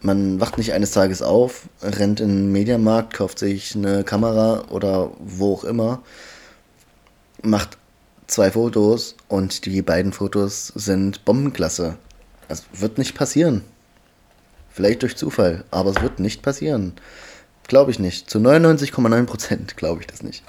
Man 0.00 0.40
wacht 0.40 0.58
nicht 0.58 0.72
eines 0.72 0.92
Tages 0.92 1.22
auf, 1.22 1.68
rennt 1.82 2.20
in 2.20 2.28
den 2.28 2.52
Mediamarkt, 2.52 3.14
kauft 3.14 3.38
sich 3.38 3.74
eine 3.74 4.04
Kamera 4.04 4.66
oder 4.70 5.10
wo 5.18 5.54
auch 5.54 5.64
immer, 5.64 6.02
macht 7.42 7.78
zwei 8.26 8.50
Fotos 8.50 9.16
und 9.28 9.64
die 9.66 9.82
beiden 9.82 10.12
Fotos 10.12 10.68
sind 10.74 11.24
Bombenklasse. 11.24 11.96
Es 12.48 12.64
wird 12.72 12.98
nicht 12.98 13.14
passieren. 13.14 13.64
Vielleicht 14.70 15.02
durch 15.02 15.16
Zufall, 15.16 15.64
aber 15.70 15.90
es 15.90 16.02
wird 16.02 16.20
nicht 16.20 16.42
passieren. 16.42 16.92
Glaube 17.66 17.90
ich 17.90 17.98
nicht. 17.98 18.30
Zu 18.30 18.38
99,9 18.38 19.24
Prozent 19.26 19.76
glaube 19.76 20.00
ich 20.00 20.06
das 20.06 20.22
nicht. 20.22 20.44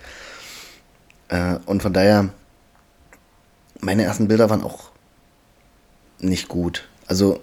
Äh, 1.29 1.55
und 1.65 1.81
von 1.81 1.93
daher, 1.93 2.29
meine 3.79 4.03
ersten 4.03 4.27
Bilder 4.27 4.49
waren 4.49 4.63
auch 4.63 4.91
nicht 6.19 6.47
gut. 6.47 6.87
Also, 7.07 7.39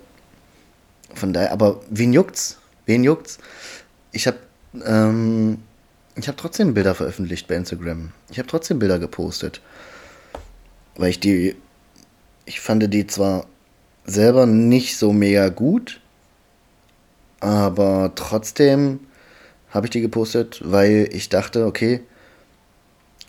von 1.15 1.33
daher, 1.33 1.53
aber 1.53 1.81
wen 1.91 2.13
juckt's? 2.13 2.59
Wen 2.85 3.05
juckt's? 3.05 3.39
Ich 4.13 4.27
habe 4.27 4.39
ähm, 4.85 5.63
ich 6.17 6.29
habe 6.29 6.37
trotzdem 6.37 6.75
Bilder 6.75 6.95
veröffentlicht 6.95 7.47
bei 7.47 7.57
Instagram. 7.57 8.13
Ich 8.31 8.39
habe 8.39 8.49
trotzdem 8.49 8.79
Bilder 8.79 8.99
gepostet. 8.99 9.61
Weil 10.97 11.11
ich 11.11 11.21
die, 11.21 11.57
ich 12.47 12.61
fand 12.61 12.93
die 12.93 13.07
zwar 13.07 13.47
selber 14.07 14.47
nicht 14.47 14.97
so 14.97 15.13
mega 15.13 15.51
gut, 15.51 16.01
aber 17.41 18.13
trotzdem 18.15 19.01
habe 19.71 19.87
ich 19.87 19.91
die 19.91 20.01
gepostet, 20.01 20.61
weil 20.65 21.09
ich 21.13 21.29
dachte, 21.29 21.67
okay, 21.67 22.01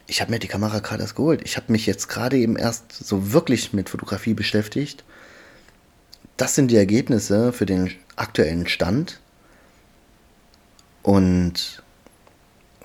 ich 0.05 0.21
habe 0.21 0.31
mir 0.31 0.39
die 0.39 0.47
Kamera 0.47 0.79
gerade 0.79 1.01
erst 1.01 1.15
geholt. 1.15 1.41
Ich 1.43 1.57
habe 1.57 1.71
mich 1.71 1.85
jetzt 1.85 2.07
gerade 2.07 2.37
eben 2.37 2.55
erst 2.55 2.93
so 2.93 3.33
wirklich 3.33 3.73
mit 3.73 3.89
Fotografie 3.89 4.33
beschäftigt. 4.33 5.03
Das 6.37 6.55
sind 6.55 6.71
die 6.71 6.77
Ergebnisse 6.77 7.51
für 7.51 7.65
den 7.65 7.91
aktuellen 8.15 8.67
Stand. 8.67 9.19
Und 11.03 11.83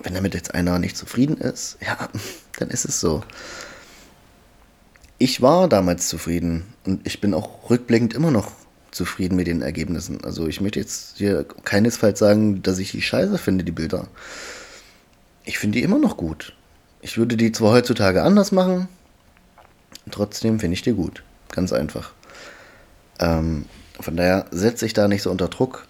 wenn 0.01 0.13
damit 0.13 0.33
jetzt 0.33 0.53
einer 0.53 0.79
nicht 0.79 0.97
zufrieden 0.97 1.37
ist, 1.37 1.77
ja, 1.81 2.09
dann 2.59 2.69
ist 2.69 2.85
es 2.85 2.99
so. 2.99 3.23
Ich 5.17 5.41
war 5.41 5.69
damals 5.69 6.09
zufrieden 6.09 6.73
und 6.85 7.05
ich 7.05 7.21
bin 7.21 7.33
auch 7.33 7.69
rückblickend 7.69 8.13
immer 8.13 8.31
noch 8.31 8.51
zufrieden 8.91 9.35
mit 9.35 9.47
den 9.47 9.61
Ergebnissen. 9.61 10.23
Also 10.23 10.47
ich 10.47 10.61
möchte 10.61 10.79
jetzt 10.79 11.17
hier 11.17 11.45
keinesfalls 11.63 12.19
sagen, 12.19 12.61
dass 12.61 12.79
ich 12.79 12.91
die 12.91 13.01
scheiße 13.01 13.37
finde, 13.37 13.63
die 13.63 13.71
Bilder. 13.71 14.07
Ich 15.45 15.57
finde 15.57 15.77
die 15.77 15.83
immer 15.83 15.99
noch 15.99 16.17
gut. 16.17 16.53
Ich 17.01 17.17
würde 17.17 17.37
die 17.37 17.51
zwar 17.51 17.71
heutzutage 17.71 18.23
anders 18.23 18.51
machen, 18.51 18.87
trotzdem 20.11 20.59
finde 20.59 20.75
ich 20.75 20.81
die 20.81 20.93
gut. 20.93 21.23
Ganz 21.49 21.73
einfach. 21.73 22.13
Ähm, 23.19 23.65
von 23.99 24.15
daher 24.15 24.45
setze 24.51 24.85
ich 24.85 24.93
da 24.93 25.07
nicht 25.07 25.21
so 25.21 25.31
unter 25.31 25.49
Druck. 25.49 25.85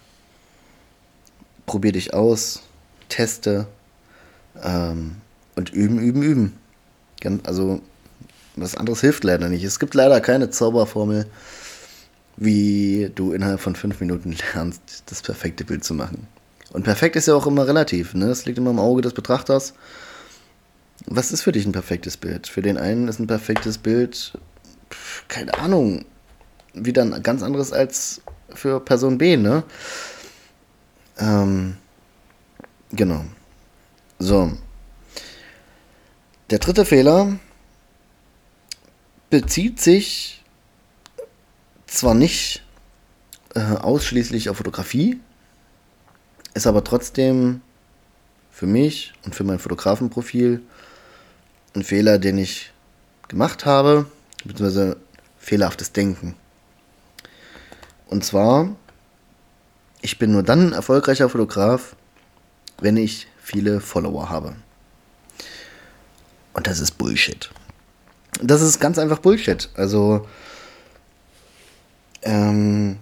Probier 1.66 1.92
dich 1.92 2.12
aus, 2.12 2.62
teste 3.08 3.66
ähm, 4.62 5.16
und 5.56 5.70
üben, 5.70 5.98
üben, 5.98 6.22
üben. 6.22 6.58
Also 7.44 7.80
was 8.56 8.76
anderes 8.76 9.00
hilft 9.00 9.24
leider 9.24 9.48
nicht. 9.48 9.64
Es 9.64 9.78
gibt 9.78 9.94
leider 9.94 10.20
keine 10.20 10.50
Zauberformel 10.50 11.26
wie 12.36 13.10
du 13.14 13.32
innerhalb 13.32 13.60
von 13.60 13.76
fünf 13.76 14.00
Minuten 14.00 14.36
lernst, 14.54 15.04
das 15.06 15.22
perfekte 15.22 15.64
Bild 15.64 15.84
zu 15.84 15.94
machen. 15.94 16.26
Und 16.72 16.82
perfekt 16.82 17.16
ist 17.16 17.28
ja 17.28 17.34
auch 17.34 17.46
immer 17.46 17.66
relativ, 17.66 18.14
ne? 18.14 18.26
Das 18.26 18.46
liegt 18.46 18.58
immer 18.58 18.70
im 18.70 18.80
Auge 18.80 19.02
des 19.02 19.14
Betrachters. 19.14 19.74
Was 21.06 21.32
ist 21.32 21.42
für 21.42 21.52
dich 21.52 21.66
ein 21.66 21.72
perfektes 21.72 22.16
Bild? 22.16 22.48
Für 22.48 22.62
den 22.62 22.78
einen 22.78 23.08
ist 23.08 23.20
ein 23.20 23.26
perfektes 23.26 23.78
Bild, 23.78 24.38
keine 25.28 25.54
Ahnung, 25.54 26.04
wieder 26.72 27.02
ein 27.02 27.22
ganz 27.22 27.42
anderes 27.42 27.72
als 27.72 28.22
für 28.52 28.80
Person 28.80 29.18
B, 29.18 29.36
ne? 29.36 29.62
Ähm, 31.18 31.76
genau. 32.90 33.24
So. 34.18 34.52
Der 36.50 36.58
dritte 36.58 36.84
Fehler 36.84 37.38
bezieht 39.30 39.80
sich 39.80 40.42
zwar 41.86 42.14
nicht 42.14 42.62
äh, 43.54 43.60
ausschließlich 43.60 44.48
auf 44.48 44.58
Fotografie, 44.58 45.20
ist 46.54 46.66
aber 46.66 46.84
trotzdem 46.84 47.60
für 48.50 48.66
mich 48.66 49.12
und 49.24 49.34
für 49.34 49.44
mein 49.44 49.58
Fotografenprofil 49.58 50.62
ein 51.74 51.82
Fehler, 51.82 52.18
den 52.18 52.38
ich 52.38 52.72
gemacht 53.28 53.66
habe, 53.66 54.06
beziehungsweise 54.44 54.96
fehlerhaftes 55.38 55.92
Denken. 55.92 56.36
Und 58.06 58.24
zwar, 58.24 58.76
ich 60.02 60.18
bin 60.18 60.30
nur 60.32 60.42
dann 60.42 60.68
ein 60.68 60.72
erfolgreicher 60.72 61.28
Fotograf, 61.28 61.96
wenn 62.78 62.96
ich 62.96 63.26
viele 63.44 63.80
Follower 63.80 64.30
habe. 64.30 64.56
Und 66.54 66.66
das 66.66 66.80
ist 66.80 66.92
Bullshit. 66.92 67.50
Das 68.42 68.62
ist 68.62 68.80
ganz 68.80 68.98
einfach 68.98 69.18
Bullshit. 69.18 69.68
Also, 69.74 70.26
ähm, 72.22 72.96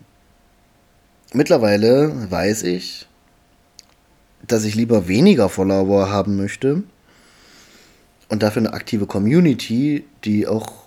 mittlerweile 1.32 2.30
weiß 2.30 2.64
ich, 2.64 3.06
dass 4.46 4.64
ich 4.64 4.74
lieber 4.74 5.06
weniger 5.06 5.48
Follower 5.48 6.10
haben 6.10 6.36
möchte 6.36 6.82
und 8.28 8.42
dafür 8.42 8.62
eine 8.62 8.72
aktive 8.72 9.06
Community, 9.06 10.04
die 10.24 10.48
auch 10.48 10.82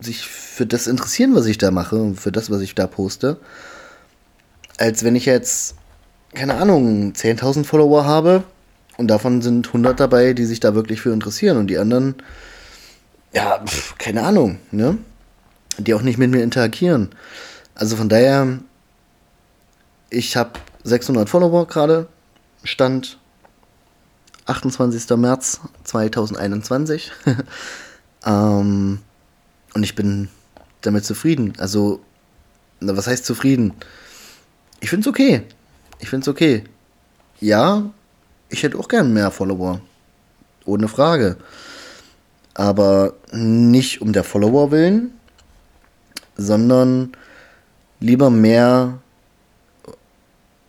sich 0.00 0.26
für 0.28 0.66
das 0.66 0.86
interessieren, 0.86 1.34
was 1.34 1.46
ich 1.46 1.56
da 1.56 1.70
mache 1.70 1.96
und 1.96 2.20
für 2.20 2.30
das, 2.30 2.50
was 2.50 2.60
ich 2.60 2.74
da 2.74 2.86
poste, 2.86 3.40
als 4.76 5.02
wenn 5.02 5.16
ich 5.16 5.24
jetzt, 5.24 5.76
keine 6.34 6.56
Ahnung, 6.56 7.14
10.000 7.14 7.64
Follower 7.64 8.04
habe 8.04 8.44
und 8.98 9.06
davon 9.08 9.40
sind 9.40 9.68
100 9.68 9.98
dabei, 9.98 10.34
die 10.34 10.44
sich 10.44 10.60
da 10.60 10.74
wirklich 10.74 11.00
für 11.00 11.12
interessieren 11.12 11.56
und 11.56 11.68
die 11.68 11.78
anderen, 11.78 12.16
ja, 13.32 13.64
pf, 13.64 13.96
keine 13.96 14.24
Ahnung, 14.24 14.58
ne? 14.70 14.98
Die 15.78 15.94
auch 15.94 16.02
nicht 16.02 16.18
mit 16.18 16.30
mir 16.30 16.42
interagieren. 16.42 17.10
Also 17.76 17.96
von 17.96 18.08
daher, 18.08 18.58
ich 20.10 20.36
habe 20.36 20.50
600 20.82 21.28
Follower 21.28 21.66
gerade, 21.66 22.08
Stand 22.64 23.18
28. 24.46 25.16
März 25.16 25.60
2021. 25.84 27.12
ähm, 28.26 28.98
und 29.74 29.82
ich 29.82 29.94
bin 29.94 30.28
damit 30.80 31.04
zufrieden. 31.04 31.52
Also, 31.58 32.00
was 32.80 33.06
heißt 33.06 33.24
zufrieden? 33.24 33.74
Ich 34.80 34.90
finde 34.90 35.02
es 35.02 35.08
okay. 35.08 35.42
Ich 36.00 36.08
finde 36.08 36.24
es 36.24 36.28
okay. 36.28 36.64
Ja, 37.40 37.90
ich 38.48 38.62
hätte 38.62 38.78
auch 38.78 38.88
gern 38.88 39.12
mehr 39.12 39.30
Follower. 39.30 39.80
Ohne 40.64 40.88
Frage. 40.88 41.36
Aber 42.54 43.14
nicht 43.32 44.02
um 44.02 44.12
der 44.12 44.24
Follower 44.24 44.70
willen, 44.70 45.12
sondern 46.36 47.12
lieber 48.00 48.30
mehr 48.30 48.98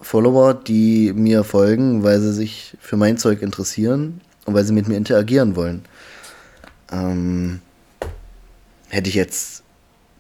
Follower, 0.02 0.54
die 0.54 1.14
mir 1.14 1.44
folgen, 1.44 2.04
weil 2.04 2.20
sie 2.20 2.34
sich 2.34 2.78
für 2.80 2.98
mein 2.98 3.18
Zeug 3.18 3.42
interessieren 3.42 4.22
und 4.46 4.54
weil 4.54 4.64
sie 4.64 4.74
mit 4.74 4.88
mir 4.88 4.98
interagieren 4.98 5.56
wollen. 5.56 5.84
Ähm, 6.92 7.62
hätte 8.90 9.10
ich 9.10 9.16
jetzt 9.16 9.64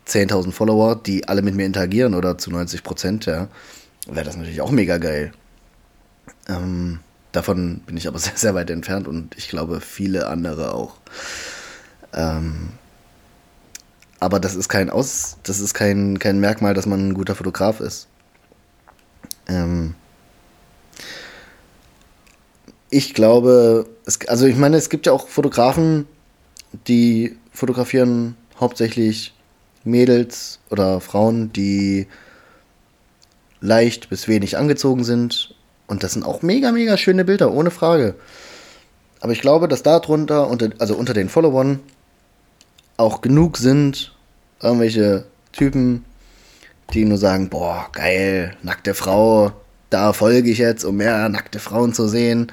10.000 0.07 0.51
Follower, 0.51 0.95
die 0.95 1.27
alle 1.27 1.41
mit 1.41 1.55
mir 1.55 1.65
interagieren 1.65 2.13
oder 2.13 2.37
zu 2.37 2.51
90 2.51 2.83
Prozent, 2.83 3.25
ja, 3.25 3.47
wäre 4.07 4.25
das 4.25 4.35
natürlich 4.35 4.61
auch 4.61 4.71
mega 4.71 4.97
geil. 4.97 5.31
Ähm, 6.47 6.99
davon 7.31 7.81
bin 7.85 7.97
ich 7.97 8.07
aber 8.07 8.19
sehr, 8.19 8.35
sehr 8.35 8.55
weit 8.55 8.69
entfernt 8.69 9.07
und 9.07 9.37
ich 9.37 9.49
glaube 9.49 9.81
viele 9.81 10.27
andere 10.27 10.73
auch. 10.73 10.95
Ähm, 12.13 12.69
aber 14.19 14.39
das 14.39 14.55
ist 14.55 14.67
kein 14.67 14.89
Aus, 14.89 15.37
das 15.43 15.59
ist 15.59 15.73
kein, 15.73 16.19
kein 16.19 16.39
Merkmal, 16.39 16.73
dass 16.73 16.85
man 16.85 17.09
ein 17.09 17.13
guter 17.13 17.35
Fotograf 17.35 17.79
ist. 17.79 18.07
Ähm, 19.47 19.95
ich 22.89 23.13
glaube, 23.13 23.87
es, 24.05 24.19
also 24.27 24.45
ich 24.45 24.57
meine, 24.57 24.77
es 24.77 24.89
gibt 24.89 25.05
ja 25.05 25.13
auch 25.13 25.27
Fotografen, 25.27 26.07
die 26.87 27.37
fotografieren 27.51 28.35
hauptsächlich 28.59 29.33
Mädels 29.83 30.59
oder 30.69 30.99
Frauen, 30.99 31.53
die 31.53 32.07
leicht 33.61 34.09
bis 34.09 34.27
wenig 34.27 34.57
angezogen 34.57 35.03
sind. 35.03 35.55
Und 35.89 36.03
das 36.03 36.13
sind 36.13 36.23
auch 36.23 36.43
mega, 36.43 36.71
mega 36.71 36.97
schöne 36.97 37.25
Bilder, 37.25 37.51
ohne 37.51 37.71
Frage. 37.71 38.13
Aber 39.21 39.31
ich 39.33 39.41
glaube, 39.41 39.67
dass 39.67 39.81
darunter, 39.81 40.47
unter, 40.47 40.69
also 40.77 40.95
unter 40.95 41.13
den 41.15 41.29
Followern, 41.29 41.79
auch 42.95 43.21
genug 43.21 43.57
sind, 43.57 44.13
irgendwelche 44.61 45.25
Typen, 45.51 46.05
die 46.93 47.05
nur 47.05 47.17
sagen, 47.17 47.49
boah, 47.49 47.89
geil, 47.91 48.55
nackte 48.61 48.93
Frau, 48.93 49.51
da 49.89 50.13
folge 50.13 50.51
ich 50.51 50.59
jetzt, 50.59 50.83
um 50.83 50.97
mehr 50.97 51.27
nackte 51.27 51.59
Frauen 51.59 51.93
zu 51.93 52.07
sehen. 52.07 52.51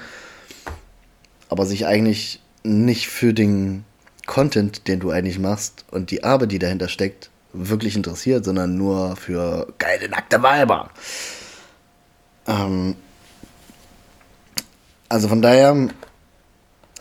Aber 1.51 1.67
sich 1.67 1.87
eigentlich 1.87 2.41
nicht 2.63 3.09
für 3.09 3.35
den 3.35 3.85
Content, 4.27 4.89
den 4.89 4.99
du 4.99 5.11
eigentlich 5.11 5.39
machst 5.39 5.85
und 5.91 6.11
die 6.11 6.25
Arbeit, 6.25 6.53
die 6.53 6.59
dahinter 6.59 6.89
steckt, 6.89 7.29
wirklich 7.53 7.97
interessiert, 7.97 8.47
sondern 8.47 8.79
nur 8.79 9.15
für 9.17 9.73
geile 9.79 10.09
nackte 10.09 10.43
Weiber. 10.43 10.89
Ähm 12.47 12.97
also 15.09 15.29
von 15.29 15.43
daher, 15.43 15.89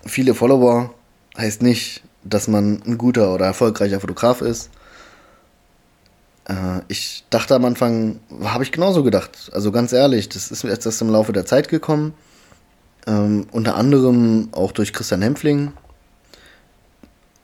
viele 0.06 0.34
Follower 0.34 0.94
heißt 1.38 1.62
nicht, 1.62 2.04
dass 2.24 2.48
man 2.48 2.82
ein 2.86 2.98
guter 2.98 3.34
oder 3.34 3.46
erfolgreicher 3.46 4.00
Fotograf 4.00 4.42
ist. 4.42 4.70
Äh, 6.48 6.82
ich 6.88 7.24
dachte 7.30 7.56
am 7.56 7.66
Anfang, 7.66 8.20
habe 8.44 8.64
ich 8.64 8.72
genauso 8.72 9.04
gedacht. 9.04 9.50
Also 9.54 9.72
ganz 9.72 9.94
ehrlich, 9.94 10.30
das 10.30 10.52
ist 10.52 10.64
mir 10.64 10.72
erst 10.72 11.02
im 11.02 11.10
Laufe 11.10 11.34
der 11.34 11.46
Zeit 11.46 11.70
gekommen. 11.70 12.14
Ähm, 13.08 13.48
unter 13.52 13.76
anderem 13.76 14.50
auch 14.52 14.72
durch 14.72 14.92
Christian 14.92 15.22
Hempfling, 15.22 15.74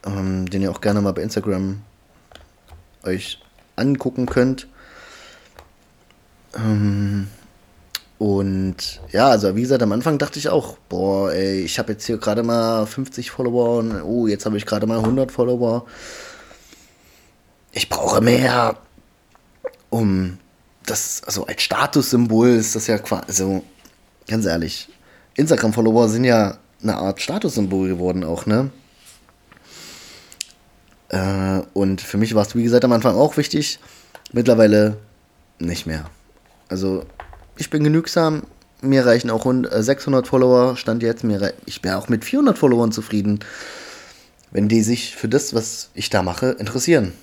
ähm, 0.06 0.50
den 0.50 0.64
ihr 0.64 0.72
auch 0.72 0.82
gerne 0.82 1.02
mal 1.02 1.14
bei 1.14 1.22
Instagram 1.22 1.82
euch 3.04 3.40
angucken 3.76 4.26
könnt. 4.26 4.68
Ähm, 6.56 7.28
und 8.22 9.02
ja, 9.12 9.30
also 9.30 9.56
wie 9.56 9.62
gesagt, 9.62 9.82
am 9.82 9.94
Anfang 9.94 10.20
dachte 10.20 10.38
ich 10.38 10.48
auch, 10.48 10.78
boah, 10.90 11.32
ey, 11.32 11.62
ich 11.62 11.80
habe 11.80 11.94
jetzt 11.94 12.06
hier 12.06 12.20
gerade 12.20 12.44
mal 12.44 12.86
50 12.86 13.32
Follower 13.32 13.80
und 13.80 14.00
oh, 14.04 14.28
jetzt 14.28 14.46
habe 14.46 14.58
ich 14.58 14.68
gerade 14.68 14.86
mal 14.86 15.00
100 15.00 15.32
Follower. 15.32 15.88
Ich 17.72 17.90
brauche 17.90 18.22
mehr, 18.22 18.78
um 19.90 20.38
das, 20.86 21.24
also 21.26 21.48
als 21.48 21.64
Statussymbol 21.64 22.50
ist 22.50 22.76
das 22.76 22.86
ja 22.86 23.00
quasi, 23.00 23.24
also 23.28 23.64
ganz 24.28 24.46
ehrlich, 24.46 24.90
Instagram-Follower 25.34 26.08
sind 26.08 26.26
ja 26.26 26.60
eine 26.84 26.98
Art 26.98 27.20
Statussymbol 27.22 27.88
geworden 27.88 28.24
auch, 28.24 28.46
ne? 28.46 28.70
Äh, 31.10 31.62
und 31.74 32.02
für 32.02 32.20
mich 32.20 32.36
war 32.36 32.46
es, 32.46 32.54
wie 32.54 32.62
gesagt, 32.62 32.86
am 32.86 32.92
Anfang 32.92 33.16
auch 33.16 33.36
wichtig. 33.38 33.80
Mittlerweile 34.32 34.98
nicht 35.58 35.88
mehr. 35.88 36.06
Also, 36.70 37.08
ich 37.62 37.70
bin 37.70 37.84
genügsam. 37.84 38.44
Mir 38.82 39.06
reichen 39.06 39.30
auch 39.30 39.46
600 39.46 40.26
äh, 40.26 40.28
Follower, 40.28 40.76
stand 40.76 41.04
jetzt. 41.04 41.24
Mir 41.24 41.54
ich 41.66 41.82
bin 41.82 41.92
auch 41.92 42.10
mit 42.10 42.26
400 42.26 42.58
Followern 42.58 42.92
zufrieden, 42.92 43.40
wenn 44.50 44.68
die 44.68 44.82
sich 44.82 45.16
für 45.16 45.30
das, 45.30 45.54
was 45.54 45.92
ich 45.94 46.10
da 46.10 46.24
mache, 46.24 46.48
interessieren. 46.48 47.14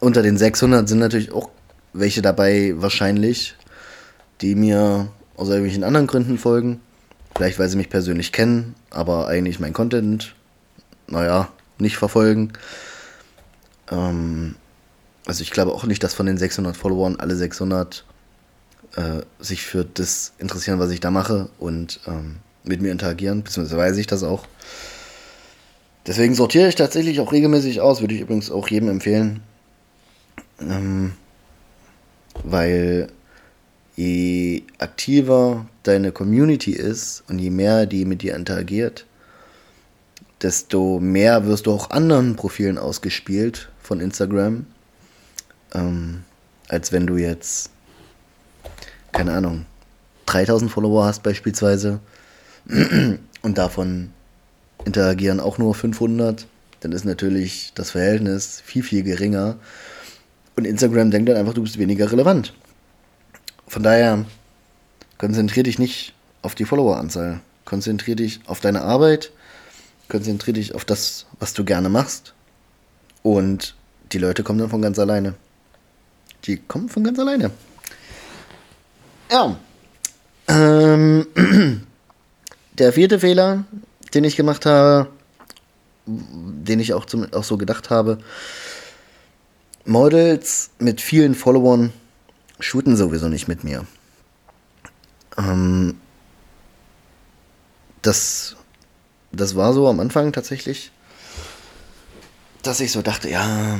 Unter 0.00 0.22
den 0.22 0.36
600 0.36 0.88
sind 0.88 0.98
natürlich 0.98 1.32
auch 1.32 1.50
welche 1.92 2.20
dabei, 2.20 2.74
wahrscheinlich, 2.76 3.54
die 4.40 4.56
mir 4.56 5.08
aus 5.36 5.48
irgendwelchen 5.48 5.84
anderen 5.84 6.08
Gründen 6.08 6.36
folgen. 6.36 6.80
Vielleicht, 7.36 7.60
weil 7.60 7.68
sie 7.68 7.76
mich 7.76 7.88
persönlich 7.88 8.32
kennen, 8.32 8.74
aber 8.90 9.28
eigentlich 9.28 9.60
mein 9.60 9.72
Content, 9.72 10.34
naja, 11.06 11.48
nicht 11.78 11.96
verfolgen. 11.96 12.52
Ähm, 13.92 14.56
also 15.26 15.42
ich 15.42 15.52
glaube 15.52 15.72
auch 15.72 15.84
nicht, 15.84 16.02
dass 16.02 16.14
von 16.14 16.26
den 16.26 16.38
600 16.38 16.76
Followern 16.76 17.16
alle 17.20 17.36
600 17.36 18.04
äh, 18.98 19.22
sich 19.38 19.62
für 19.62 19.84
das 19.84 20.32
interessieren, 20.38 20.80
was 20.80 20.90
ich 20.90 20.98
da 20.98 21.10
mache 21.10 21.48
und 21.58 22.00
ähm, 22.06 22.36
mit 22.64 22.82
mir 22.82 22.90
interagieren, 22.90 23.44
beziehungsweise 23.44 23.78
weiß 23.78 23.96
ich 23.96 24.08
das 24.08 24.24
auch. 24.24 24.46
Deswegen 26.06 26.34
sortiere 26.34 26.68
ich 26.68 26.74
tatsächlich 26.74 27.20
auch 27.20 27.32
regelmäßig 27.32 27.80
aus, 27.80 28.00
würde 28.00 28.14
ich 28.14 28.22
übrigens 28.22 28.50
auch 28.50 28.68
jedem 28.68 28.88
empfehlen. 28.88 29.40
Ähm, 30.60 31.12
weil 32.42 33.08
je 33.94 34.62
aktiver 34.78 35.66
deine 35.84 36.10
Community 36.10 36.72
ist 36.72 37.22
und 37.28 37.38
je 37.38 37.50
mehr 37.50 37.86
die 37.86 38.04
mit 38.04 38.22
dir 38.22 38.34
interagiert, 38.34 39.06
desto 40.42 40.98
mehr 40.98 41.46
wirst 41.46 41.66
du 41.66 41.72
auch 41.72 41.90
anderen 41.90 42.36
Profilen 42.36 42.78
ausgespielt 42.78 43.70
von 43.80 44.00
Instagram, 44.00 44.66
ähm, 45.74 46.22
als 46.68 46.92
wenn 46.92 47.06
du 47.06 47.16
jetzt, 47.16 47.70
keine 49.12 49.32
Ahnung, 49.32 49.66
3000 50.26 50.70
Follower 50.70 51.04
hast 51.04 51.22
beispielsweise 51.22 52.00
und 53.42 53.58
davon 53.58 54.10
interagieren 54.84 55.40
auch 55.40 55.58
nur 55.58 55.74
500, 55.74 56.46
dann 56.80 56.92
ist 56.92 57.04
natürlich 57.04 57.72
das 57.74 57.90
Verhältnis 57.90 58.62
viel, 58.64 58.82
viel 58.82 59.02
geringer. 59.02 59.56
Und 60.56 60.66
Instagram 60.66 61.10
denkt 61.10 61.28
dann 61.28 61.36
einfach, 61.36 61.54
du 61.54 61.62
bist 61.62 61.78
weniger 61.78 62.10
relevant. 62.10 62.52
Von 63.66 63.82
daher, 63.82 64.24
konzentrier 65.18 65.62
dich 65.62 65.78
nicht 65.78 66.14
auf 66.42 66.54
die 66.54 66.64
Followeranzahl. 66.64 67.40
Konzentrier 67.64 68.16
dich 68.16 68.40
auf 68.46 68.60
deine 68.60 68.82
Arbeit 68.82 69.32
konzentriere 70.08 70.54
dich 70.54 70.74
auf 70.74 70.84
das, 70.84 71.26
was 71.38 71.54
du 71.54 71.64
gerne 71.64 71.88
machst. 71.88 72.34
Und 73.22 73.74
die 74.12 74.18
Leute 74.18 74.42
kommen 74.42 74.58
dann 74.58 74.70
von 74.70 74.82
ganz 74.82 74.98
alleine. 74.98 75.34
Die 76.44 76.56
kommen 76.56 76.88
von 76.88 77.04
ganz 77.04 77.18
alleine. 77.18 77.50
Ja. 79.30 79.56
Ähm, 80.48 81.26
der 82.72 82.92
vierte 82.92 83.20
Fehler, 83.20 83.64
den 84.14 84.24
ich 84.24 84.36
gemacht 84.36 84.64
habe, 84.66 85.08
den 86.06 86.80
ich 86.80 86.94
auch, 86.94 87.04
zum, 87.04 87.32
auch 87.32 87.44
so 87.44 87.58
gedacht 87.58 87.90
habe, 87.90 88.18
Models 89.84 90.70
mit 90.78 91.00
vielen 91.00 91.34
Followern 91.34 91.92
shooten 92.60 92.96
sowieso 92.96 93.28
nicht 93.28 93.48
mit 93.48 93.64
mir. 93.64 93.86
Ähm, 95.36 95.98
das, 98.02 98.56
das 99.32 99.54
war 99.56 99.72
so 99.72 99.88
am 99.88 100.00
Anfang 100.00 100.32
tatsächlich, 100.32 100.92
dass 102.62 102.80
ich 102.80 102.92
so 102.92 103.02
dachte, 103.02 103.28
ja, 103.28 103.78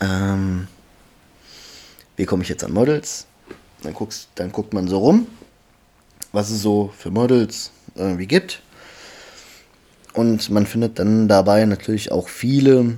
ähm, 0.00 0.68
wie 2.16 2.24
komme 2.26 2.42
ich 2.42 2.48
jetzt 2.48 2.64
an 2.64 2.72
Models? 2.72 3.26
Dann, 3.82 3.94
guckst, 3.94 4.28
dann 4.34 4.52
guckt 4.52 4.72
man 4.72 4.88
so 4.88 4.98
rum, 4.98 5.26
was 6.32 6.50
es 6.50 6.62
so 6.62 6.92
für 6.96 7.10
Models 7.10 7.70
irgendwie 7.94 8.26
gibt. 8.26 8.62
Und 10.12 10.48
man 10.50 10.66
findet 10.66 10.98
dann 10.98 11.28
dabei 11.28 11.64
natürlich 11.66 12.10
auch 12.10 12.28
viele, 12.28 12.96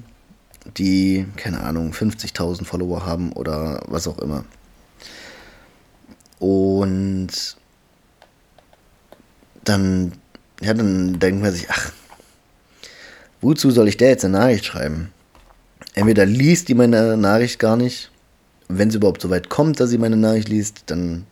die, 0.77 1.27
keine 1.37 1.61
Ahnung, 1.61 1.93
50.000 1.93 2.65
Follower 2.65 3.05
haben 3.05 3.33
oder 3.33 3.83
was 3.87 4.07
auch 4.07 4.19
immer. 4.19 4.45
Und 6.39 7.57
dann, 9.65 10.13
ja, 10.61 10.75
dann 10.75 11.19
denkt 11.19 11.43
man 11.43 11.53
sich, 11.53 11.69
ach, 11.71 11.93
wozu 13.41 13.71
soll 13.71 13.89
ich 13.89 13.97
der 13.97 14.11
jetzt 14.11 14.25
eine 14.25 14.39
Nachricht 14.39 14.65
schreiben? 14.65 15.13
Entweder 15.95 16.27
liest 16.27 16.69
die 16.69 16.75
meine 16.75 17.17
Nachricht 17.17 17.59
gar 17.59 17.77
nicht, 17.77 18.11
wenn 18.69 18.91
sie 18.91 18.99
überhaupt 18.99 19.23
so 19.23 19.31
weit 19.31 19.49
kommt, 19.49 19.81
dass 19.81 19.91
sie 19.91 19.99
meine 19.99 20.17
Nachricht 20.17 20.49
liest, 20.49 20.85
dann 20.87 21.27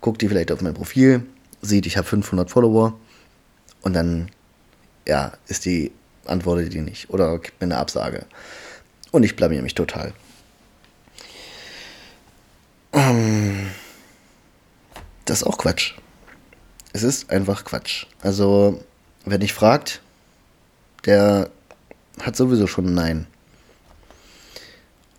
guckt 0.00 0.22
die 0.22 0.28
vielleicht 0.28 0.52
auf 0.52 0.60
mein 0.60 0.74
Profil, 0.74 1.24
sieht, 1.62 1.86
ich 1.86 1.96
habe 1.96 2.06
500 2.06 2.50
Follower 2.50 2.98
und 3.82 3.94
dann, 3.94 4.30
ja, 5.06 5.32
ist 5.48 5.64
die, 5.64 5.90
antwortet 6.26 6.72
die 6.72 6.80
nicht 6.80 7.10
oder 7.10 7.38
gibt 7.38 7.60
mir 7.60 7.66
eine 7.66 7.78
Absage. 7.78 8.26
Und 9.10 9.22
ich 9.22 9.36
blamier 9.36 9.62
mich 9.62 9.74
total. 9.74 10.12
Ähm, 12.92 13.70
das 15.24 15.38
ist 15.38 15.46
auch 15.46 15.58
Quatsch. 15.58 15.94
Es 16.92 17.02
ist 17.02 17.30
einfach 17.30 17.64
Quatsch. 17.64 18.06
Also, 18.20 18.82
wer 19.24 19.38
dich 19.38 19.52
fragt, 19.52 20.00
der 21.04 21.50
hat 22.20 22.36
sowieso 22.36 22.66
schon 22.66 22.86
ein 22.86 22.94
Nein. 22.94 23.26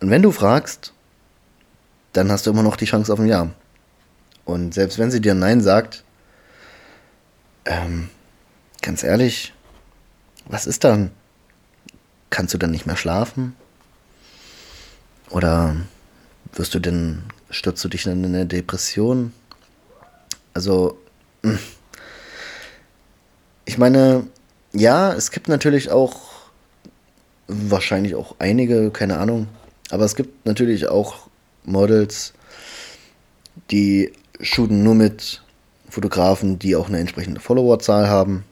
Und 0.00 0.10
wenn 0.10 0.22
du 0.22 0.32
fragst, 0.32 0.92
dann 2.12 2.30
hast 2.30 2.46
du 2.46 2.50
immer 2.50 2.62
noch 2.62 2.76
die 2.76 2.86
Chance 2.86 3.12
auf 3.12 3.18
ein 3.18 3.26
Ja. 3.26 3.50
Und 4.44 4.72
selbst 4.72 4.98
wenn 4.98 5.10
sie 5.10 5.20
dir 5.20 5.34
Nein 5.34 5.60
sagt, 5.60 6.04
ähm, 7.66 8.08
ganz 8.80 9.02
ehrlich, 9.02 9.52
was 10.46 10.66
ist 10.66 10.84
dann? 10.84 11.10
Kannst 12.30 12.54
du 12.54 12.58
dann 12.58 12.70
nicht 12.70 12.86
mehr 12.86 12.96
schlafen? 12.96 13.54
Oder 15.30 15.76
wirst 16.54 16.74
du 16.74 16.78
denn, 16.78 17.24
stürzt 17.50 17.84
du 17.84 17.88
dich 17.88 18.06
in 18.06 18.24
eine 18.24 18.46
Depression? 18.46 19.32
Also, 20.54 20.98
hm. 21.42 21.58
ich 23.66 23.78
meine, 23.78 24.26
ja, 24.72 25.12
es 25.12 25.30
gibt 25.30 25.48
natürlich 25.48 25.90
auch, 25.90 26.20
wahrscheinlich 27.46 28.14
auch 28.14 28.36
einige, 28.38 28.90
keine 28.90 29.18
Ahnung, 29.18 29.48
aber 29.90 30.04
es 30.04 30.16
gibt 30.16 30.46
natürlich 30.46 30.88
auch 30.88 31.27
Models, 31.64 32.32
die 33.70 34.12
shooten 34.40 34.82
nur 34.82 34.94
mit 34.94 35.42
Fotografen, 35.88 36.58
die 36.58 36.76
auch 36.76 36.88
eine 36.88 36.98
entsprechende 36.98 37.40
Followerzahl 37.40 38.08
haben. 38.08 38.44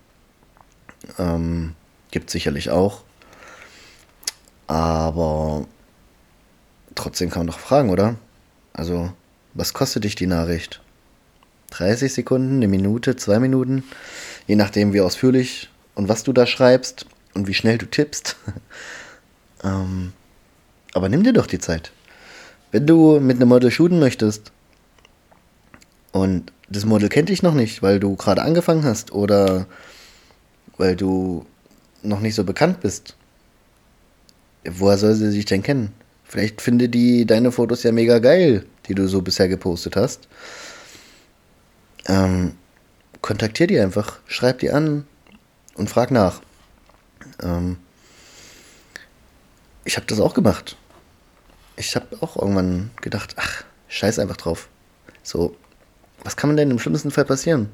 Ähm, 1.19 1.75
gibt 2.11 2.31
sicherlich 2.31 2.71
auch. 2.71 3.03
Aber 4.67 5.67
trotzdem 6.95 7.31
kann 7.31 7.41
man 7.41 7.49
doch 7.49 7.59
fragen, 7.59 7.91
oder? 7.91 8.17
Also, 8.73 9.13
was 9.55 9.73
kostet 9.73 10.05
dich 10.05 10.17
die 10.17 10.27
Nachricht? 10.27 10.81
30 11.71 12.13
Sekunden, 12.13 12.57
eine 12.57 12.69
Minute, 12.69 13.17
zwei 13.17 13.39
Minuten, 13.39 13.85
je 14.47 14.57
nachdem, 14.57 14.93
wie 14.93 15.01
ausführlich 15.01 15.69
und 15.95 16.09
was 16.09 16.23
du 16.23 16.33
da 16.33 16.47
schreibst 16.47 17.07
und 17.35 17.47
wie 17.49 17.55
schnell 17.55 17.79
du 17.79 17.87
tippst. 17.87 18.37
ähm, 19.65 20.13
aber 20.95 21.09
nimm 21.09 21.23
dir 21.23 21.33
doch 21.33 21.47
die 21.47 21.59
Zeit. 21.59 21.93
Wenn 22.73 22.87
du 22.87 23.21
mit 23.21 23.37
einem 23.37 23.49
Model 23.49 23.71
shooten 23.71 23.99
möchtest 23.99 24.53
und 26.13 26.53
das 26.69 26.85
Model 26.85 27.09
kennt 27.09 27.29
dich 27.29 27.43
noch 27.43 27.55
nicht, 27.55 27.83
weil 27.83 28.01
du 28.01 28.17
gerade 28.17 28.43
angefangen 28.43 28.85
hast 28.85 29.13
oder 29.13 29.67
weil 30.77 30.97
du 30.97 31.47
noch 32.03 32.21
nicht 32.21 32.35
so 32.35 32.45
bekannt 32.45 32.81
bist, 32.81 33.17
woher 34.65 34.99
soll 34.99 35.15
sie 35.15 35.31
sich 35.31 35.45
denn 35.45 35.63
kennen? 35.63 35.93
Vielleicht 36.25 36.61
finde 36.61 36.89
die 36.89 37.25
deine 37.25 37.53
Fotos 37.53 37.85
ja 37.85 37.93
mega 37.93 38.19
geil, 38.19 38.67
die 38.87 38.95
du 38.95 39.07
so 39.07 39.23
bisher 39.23 39.49
gepostet 39.49 39.97
hast. 39.97 40.29
Ähm, 42.07 42.55
kontaktier 43.23 43.67
die 43.67 43.79
einfach, 43.79 44.19
schreib 44.27 44.59
die 44.59 44.71
an 44.71 45.07
und 45.75 45.89
frag 45.89 46.11
nach. 46.11 46.41
Ähm, 47.43 47.79
ich 49.85 49.97
habe 49.97 50.07
das 50.07 50.21
auch 50.21 50.35
gemacht. 50.35 50.77
Ich 51.77 51.95
habe 51.95 52.17
auch 52.21 52.37
irgendwann 52.37 52.91
gedacht, 53.03 53.35
ach, 53.37 53.65
scheiß 53.89 54.19
einfach 54.19 54.37
drauf. 54.37 54.69
So, 55.23 55.55
was 56.25 56.37
kann 56.37 56.49
man 56.51 56.57
denn 56.57 56.71
im 56.71 56.79
schlimmsten 56.79 57.11
Fall 57.11 57.25
passieren? 57.25 57.69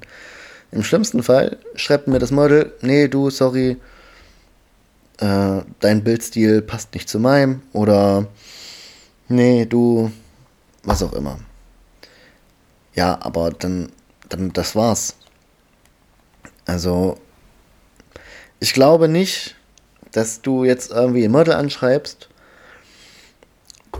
Im 0.71 0.83
schlimmsten 0.83 1.23
Fall 1.23 1.57
schreibt 1.75 2.07
mir 2.07 2.19
das 2.19 2.31
Model, 2.31 2.73
nee, 2.81 3.07
du, 3.07 3.29
sorry, 3.29 3.77
äh, 5.19 5.61
dein 5.79 6.03
Bildstil 6.03 6.61
passt 6.61 6.93
nicht 6.93 7.07
zu 7.07 7.19
meinem 7.19 7.61
oder 7.71 8.27
nee, 9.27 9.65
du, 9.65 10.11
was 10.83 11.03
auch 11.03 11.13
immer. 11.13 11.39
Ja, 12.95 13.19
aber 13.21 13.51
dann, 13.51 13.91
dann, 14.29 14.51
das 14.53 14.75
war's. 14.75 15.15
Also, 16.65 17.17
ich 18.59 18.73
glaube 18.73 19.07
nicht, 19.07 19.55
dass 20.11 20.41
du 20.41 20.63
jetzt 20.63 20.91
irgendwie 20.91 21.25
ein 21.25 21.31
Model 21.31 21.53
anschreibst, 21.53 22.29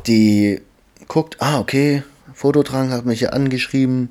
die 0.08 0.62
guckt, 1.08 1.38
ah, 1.40 1.60
okay, 1.60 2.04
Fototrang 2.34 2.92
hat 2.92 3.06
mich 3.06 3.20
hier 3.20 3.34
angeschrieben, 3.34 4.10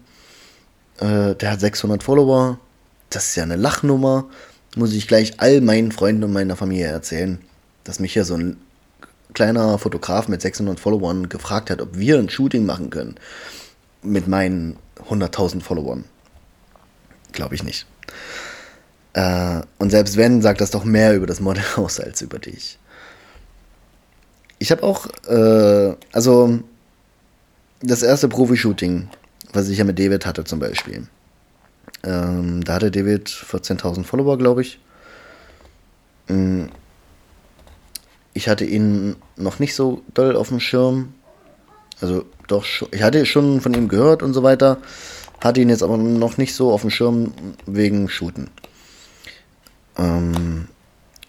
äh, 1.00 1.34
der 1.34 1.52
hat 1.52 1.60
600 1.60 2.02
Follower, 2.02 2.58
das 3.10 3.28
ist 3.28 3.36
ja 3.36 3.42
eine 3.42 3.56
Lachnummer, 3.56 4.26
muss 4.76 4.92
ich 4.92 5.08
gleich 5.08 5.34
all 5.38 5.60
meinen 5.60 5.92
Freunden 5.92 6.24
und 6.24 6.32
meiner 6.32 6.56
Familie 6.56 6.86
erzählen, 6.86 7.38
dass 7.84 8.00
mich 8.00 8.12
hier 8.12 8.24
so 8.24 8.34
ein 8.34 8.56
kleiner 9.34 9.78
Fotograf 9.78 10.28
mit 10.28 10.42
600 10.42 10.78
Followern 10.78 11.28
gefragt 11.28 11.70
hat, 11.70 11.80
ob 11.80 11.96
wir 11.96 12.18
ein 12.18 12.28
Shooting 12.28 12.64
machen 12.66 12.90
können 12.90 13.16
mit 14.02 14.28
meinen 14.28 14.76
100.000 15.08 15.62
Followern. 15.62 16.04
Glaube 17.32 17.54
ich 17.54 17.62
nicht. 17.62 17.86
Äh, 19.14 19.60
und 19.78 19.90
selbst 19.90 20.16
wenn, 20.16 20.42
sagt 20.42 20.60
das 20.60 20.70
doch 20.70 20.84
mehr 20.84 21.14
über 21.14 21.26
das 21.26 21.40
Model 21.40 21.64
aus 21.76 22.00
als 22.00 22.22
über 22.22 22.38
dich. 22.38 22.78
Ich 24.62 24.70
habe 24.70 24.84
auch, 24.84 25.08
äh, 25.26 25.96
also 26.12 26.60
das 27.80 28.04
erste 28.04 28.28
Profi-Shooting, 28.28 29.08
was 29.52 29.68
ich 29.68 29.78
ja 29.78 29.82
mit 29.82 29.98
David 29.98 30.24
hatte 30.24 30.44
zum 30.44 30.60
Beispiel. 30.60 31.08
Ähm, 32.04 32.62
da 32.62 32.74
hatte 32.74 32.92
David 32.92 33.28
14.000 33.28 34.04
Follower, 34.04 34.38
glaube 34.38 34.62
ich. 34.62 34.78
Mm. 36.28 36.66
Ich 38.34 38.48
hatte 38.48 38.64
ihn 38.64 39.16
noch 39.34 39.58
nicht 39.58 39.74
so 39.74 40.02
doll 40.14 40.36
auf 40.36 40.50
dem 40.50 40.60
Schirm. 40.60 41.12
Also 42.00 42.24
doch, 42.46 42.64
ich 42.92 43.02
hatte 43.02 43.26
schon 43.26 43.60
von 43.60 43.74
ihm 43.74 43.88
gehört 43.88 44.22
und 44.22 44.32
so 44.32 44.44
weiter. 44.44 44.78
Hatte 45.40 45.60
ihn 45.60 45.70
jetzt 45.70 45.82
aber 45.82 45.96
noch 45.96 46.38
nicht 46.38 46.54
so 46.54 46.70
auf 46.70 46.82
dem 46.82 46.90
Schirm 46.90 47.34
wegen 47.66 48.08
Shooten. 48.08 48.48
Ähm, 49.98 50.68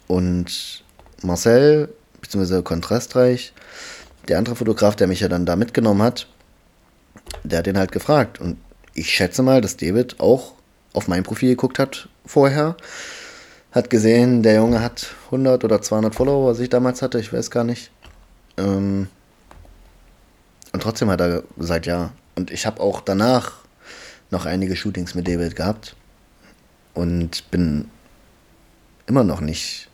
und 0.08 0.84
Marcel, 1.24 1.90
beziehungsweise 2.24 2.64
Kontrastreich, 2.64 3.54
der 4.28 4.40
andere 4.40 4.56
Fotograf, 4.56 4.96
der 4.96 5.08
mich 5.08 5.20
ja 5.20 5.28
dann 5.28 5.46
da 5.46 5.56
mitgenommen 5.56 6.02
hat, 6.02 6.28
der 7.44 7.60
hat 7.60 7.66
den 7.68 7.78
halt 7.78 7.92
gefragt. 7.92 8.40
Und 8.40 8.58
ich 8.94 9.10
schätze 9.10 9.44
mal, 9.44 9.62
dass 9.62 9.78
David 9.78 10.20
auch 10.20 10.54
auf 10.94 11.08
mein 11.08 11.24
Profil 11.24 11.50
geguckt 11.50 11.80
hat 11.80 12.10
vorher. 12.26 12.76
Hat 13.72 13.90
gesehen, 13.90 14.44
der 14.44 14.56
Junge 14.56 14.82
hat 14.82 15.08
100 15.26 15.64
oder 15.64 15.82
200 15.82 16.16
Follower, 16.16 16.50
was 16.50 16.60
ich 16.60 16.70
damals 16.70 17.02
hatte, 17.02 17.20
ich 17.20 17.34
weiß 17.34 17.52
gar 17.52 17.64
nicht. 17.64 17.92
Ähm, 18.58 19.08
und 20.72 20.82
trotzdem 20.82 21.10
hat 21.10 21.22
er 21.22 21.44
gesagt, 21.58 21.86
ja. 21.86 22.12
Und 22.36 22.50
ich 22.50 22.66
habe 22.66 22.82
auch 22.82 23.02
danach 23.02 23.54
noch 24.32 24.46
einige 24.46 24.76
Shootings 24.76 25.16
mit 25.16 25.28
David 25.28 25.56
gehabt 25.56 25.96
und 26.94 27.50
bin 27.52 27.90
immer 29.06 29.24
noch 29.24 29.42
nicht 29.42 29.90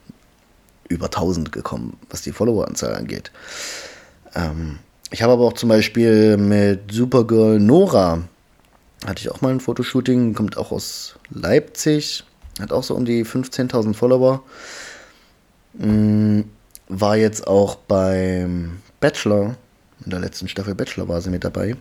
über 0.89 1.06
1000 1.06 1.52
gekommen, 1.52 1.97
was 2.10 2.21
die 2.21 2.32
Followeranzahl 2.32 2.95
angeht. 2.95 3.32
Ähm, 4.36 4.80
ich 5.12 5.23
habe 5.23 5.34
aber 5.34 5.45
auch 5.45 5.54
zum 5.54 5.69
Beispiel 5.69 6.38
mit 6.38 6.91
Supergirl 6.91 7.60
Nora, 7.60 8.23
hatte 9.06 9.21
ich 9.21 9.32
auch 9.32 9.41
mal 9.41 9.52
ein 9.52 9.60
Fotoshooting, 9.60 10.34
kommt 10.34 10.58
auch 10.58 10.71
aus 10.71 11.15
Leipzig, 11.30 12.25
hat 12.60 12.71
auch 12.71 12.84
so 12.84 12.95
um 12.95 13.06
die 13.06 13.25
15.000 13.25 13.93
Follower. 13.93 14.43
Mm, 15.73 16.41
war 16.89 17.15
jetzt 17.15 17.47
auch 17.47 17.75
beim 17.75 18.82
Bachelor, 18.99 19.56
in 20.04 20.12
der 20.12 20.19
letzten 20.19 20.47
Staffel 20.47 20.75
Bachelor 20.75 21.08
war 21.08 21.21
sie 21.21 21.30
mit 21.30 21.43
dabei. 21.43 21.75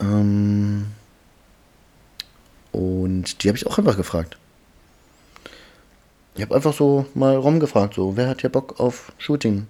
Ähm, 0.00 0.86
und 2.72 3.42
die 3.42 3.48
habe 3.48 3.56
ich 3.56 3.66
auch 3.66 3.78
einfach 3.78 3.96
gefragt. 3.96 4.36
Ich 6.36 6.42
habe 6.42 6.54
einfach 6.54 6.74
so 6.74 7.06
mal 7.14 7.34
rumgefragt, 7.34 7.94
so, 7.94 8.14
wer 8.16 8.28
hat 8.28 8.42
hier 8.42 8.50
Bock 8.50 8.78
auf 8.78 9.10
Shooting? 9.16 9.66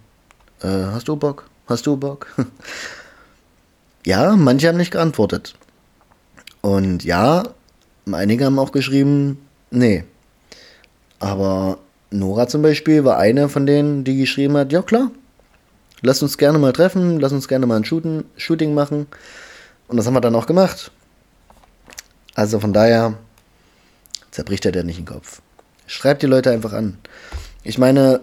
Äh, 0.62 0.66
hast 0.66 1.06
du 1.06 1.14
Bock? 1.14 1.48
Hast 1.68 1.86
du 1.86 1.96
Bock? 1.96 2.26
ja, 4.04 4.34
manche 4.34 4.66
haben 4.66 4.76
nicht 4.76 4.90
geantwortet. 4.90 5.54
Und 6.62 7.04
ja, 7.04 7.44
einige 8.10 8.46
haben 8.46 8.58
auch 8.58 8.72
geschrieben, 8.72 9.38
nee. 9.70 10.02
Aber 11.20 11.78
Nora 12.10 12.48
zum 12.48 12.62
Beispiel 12.62 13.04
war 13.04 13.18
eine 13.18 13.48
von 13.48 13.64
denen, 13.64 14.02
die 14.02 14.16
geschrieben 14.16 14.56
hat, 14.56 14.72
ja 14.72 14.82
klar, 14.82 15.12
lass 16.02 16.20
uns 16.20 16.36
gerne 16.36 16.58
mal 16.58 16.72
treffen, 16.72 17.20
lass 17.20 17.30
uns 17.30 17.46
gerne 17.46 17.66
mal 17.66 17.76
ein 17.76 17.84
Shooting, 17.84 18.24
Shooting 18.36 18.74
machen. 18.74 19.06
Und 19.86 19.98
das 19.98 20.06
haben 20.06 20.14
wir 20.14 20.20
dann 20.20 20.34
auch 20.34 20.46
gemacht. 20.46 20.90
Also 22.34 22.58
von 22.58 22.72
daher 22.72 23.14
zerbricht 24.32 24.66
er 24.66 24.72
dir 24.72 24.82
nicht 24.82 24.98
den 24.98 25.06
Kopf. 25.06 25.42
Schreibt 25.86 26.22
die 26.22 26.26
Leute 26.26 26.50
einfach 26.50 26.72
an. 26.72 26.98
Ich 27.62 27.78
meine, 27.78 28.20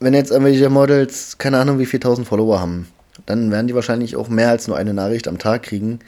wenn 0.00 0.14
jetzt 0.14 0.30
irgendwelche 0.30 0.68
Models, 0.68 1.38
keine 1.38 1.58
Ahnung 1.58 1.78
wie 1.78 1.86
viel 1.86 2.00
tausend 2.00 2.26
Follower 2.26 2.60
haben, 2.60 2.88
dann 3.26 3.50
werden 3.50 3.68
die 3.68 3.74
wahrscheinlich 3.74 4.16
auch 4.16 4.28
mehr 4.28 4.50
als 4.50 4.66
nur 4.68 4.76
eine 4.76 4.94
Nachricht 4.94 5.28
am 5.28 5.38
Tag 5.38 5.62
kriegen. 5.64 6.00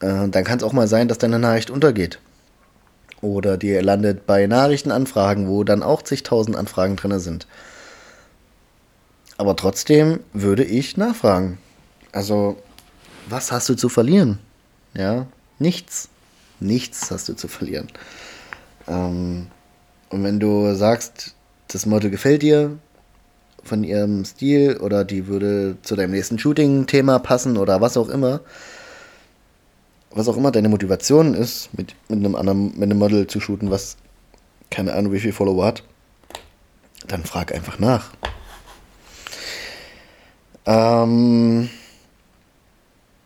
Äh, 0.00 0.28
dann 0.28 0.44
kann 0.44 0.58
es 0.58 0.64
auch 0.64 0.72
mal 0.72 0.88
sein, 0.88 1.08
dass 1.08 1.18
deine 1.18 1.38
Nachricht 1.38 1.70
untergeht. 1.70 2.18
Oder 3.20 3.58
die 3.58 3.72
landet 3.74 4.26
bei 4.26 4.46
Nachrichtenanfragen, 4.46 5.48
wo 5.48 5.62
dann 5.64 5.82
auch 5.82 6.02
zigtausend 6.02 6.56
Anfragen 6.56 6.96
drin 6.96 7.18
sind. 7.18 7.46
Aber 9.36 9.56
trotzdem 9.56 10.20
würde 10.32 10.64
ich 10.64 10.96
nachfragen. 10.96 11.58
Also, 12.12 12.56
was 13.28 13.52
hast 13.52 13.68
du 13.68 13.74
zu 13.74 13.88
verlieren? 13.88 14.38
Ja, 14.94 15.26
nichts. 15.58 16.08
Nichts 16.60 17.10
hast 17.10 17.28
du 17.28 17.34
zu 17.34 17.48
verlieren. 17.48 17.88
Ähm, 18.86 19.46
und 20.10 20.24
wenn 20.24 20.38
du 20.40 20.74
sagst, 20.74 21.34
das 21.68 21.86
Model 21.86 22.10
gefällt 22.10 22.42
dir 22.42 22.78
von 23.62 23.84
ihrem 23.84 24.24
Stil 24.24 24.76
oder 24.78 25.04
die 25.04 25.26
würde 25.26 25.76
zu 25.82 25.96
deinem 25.96 26.10
nächsten 26.10 26.38
Shooting-Thema 26.38 27.20
passen 27.20 27.56
oder 27.56 27.80
was 27.80 27.96
auch 27.96 28.08
immer, 28.08 28.40
was 30.10 30.28
auch 30.28 30.36
immer 30.36 30.50
deine 30.50 30.68
Motivation 30.68 31.34
ist, 31.34 31.70
mit, 31.76 31.94
mit 32.08 32.18
einem 32.18 32.34
anderen, 32.34 32.72
mit 32.74 32.82
einem 32.82 32.98
Model 32.98 33.26
zu 33.26 33.40
shooten, 33.40 33.70
was 33.70 33.96
keine 34.70 34.94
Ahnung 34.94 35.12
wie 35.12 35.20
viel 35.20 35.32
Follower 35.32 35.64
hat, 35.64 35.84
dann 37.06 37.24
frag 37.24 37.54
einfach 37.54 37.78
nach. 37.78 38.10
Ähm, 40.66 41.68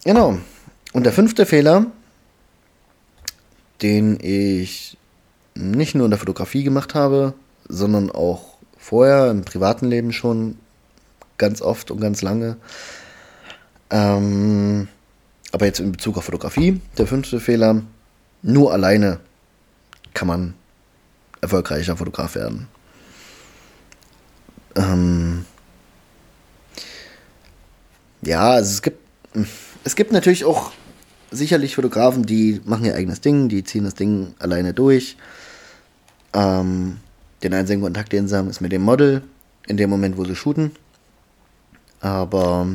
genau. 0.04 0.38
Und 0.92 1.04
der 1.04 1.12
fünfte 1.12 1.46
Fehler, 1.46 1.86
den 3.82 4.18
ich 4.20 4.96
nicht 5.54 5.94
nur 5.94 6.06
in 6.06 6.10
der 6.10 6.18
Fotografie 6.18 6.64
gemacht 6.64 6.94
habe, 6.94 7.34
sondern 7.68 8.10
auch 8.10 8.54
vorher 8.78 9.30
im 9.30 9.44
privaten 9.44 9.86
Leben 9.86 10.12
schon 10.12 10.58
ganz 11.38 11.62
oft 11.62 11.90
und 11.90 12.00
ganz 12.00 12.22
lange. 12.22 12.56
Ähm, 13.90 14.88
aber 15.52 15.66
jetzt 15.66 15.80
in 15.80 15.92
Bezug 15.92 16.16
auf 16.16 16.24
Fotografie, 16.24 16.80
der 16.98 17.06
fünfte 17.06 17.40
Fehler, 17.40 17.82
nur 18.42 18.72
alleine 18.72 19.20
kann 20.12 20.28
man 20.28 20.54
erfolgreicher 21.40 21.96
Fotograf 21.96 22.34
werden. 22.34 22.68
Ähm, 24.76 25.44
ja, 28.22 28.50
also 28.50 28.70
es 28.70 28.82
gibt, 28.82 28.98
es 29.84 29.96
gibt 29.96 30.12
natürlich 30.12 30.44
auch 30.44 30.72
sicherlich 31.30 31.74
Fotografen, 31.74 32.24
die 32.24 32.60
machen 32.64 32.84
ihr 32.84 32.94
eigenes 32.94 33.20
Ding, 33.20 33.48
die 33.48 33.64
ziehen 33.64 33.84
das 33.84 33.94
Ding 33.94 34.34
alleine 34.38 34.72
durch. 34.72 35.16
Ähm, 36.34 36.98
den 37.42 37.54
einzigen 37.54 37.82
Kontakt, 37.82 38.12
den 38.12 38.28
sie 38.28 38.36
haben, 38.36 38.50
ist 38.50 38.60
mit 38.60 38.72
dem 38.72 38.82
Model 38.82 39.22
in 39.66 39.76
dem 39.76 39.90
Moment, 39.90 40.16
wo 40.16 40.24
sie 40.24 40.36
shooten. 40.36 40.72
Aber 42.00 42.66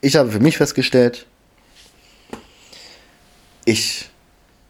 ich 0.00 0.16
habe 0.16 0.30
für 0.30 0.40
mich 0.40 0.56
festgestellt, 0.56 1.26
ich 3.64 4.10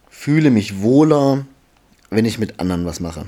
fühle 0.08 0.50
mich 0.50 0.80
wohler, 0.80 1.44
wenn 2.10 2.24
ich 2.24 2.38
mit 2.38 2.60
anderen 2.60 2.86
was 2.86 3.00
mache. 3.00 3.26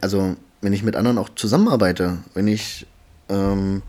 Also, 0.00 0.36
wenn 0.60 0.72
ich 0.72 0.82
mit 0.82 0.96
anderen 0.96 1.18
auch 1.18 1.28
zusammenarbeite, 1.30 2.18
wenn 2.34 2.48
ich 2.48 2.86
ähm, 3.28 3.82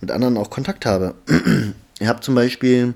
mit 0.00 0.10
anderen 0.10 0.36
auch 0.36 0.50
Kontakt 0.50 0.86
habe. 0.86 1.14
ich 1.98 2.06
habe 2.06 2.20
zum 2.20 2.34
Beispiel, 2.34 2.94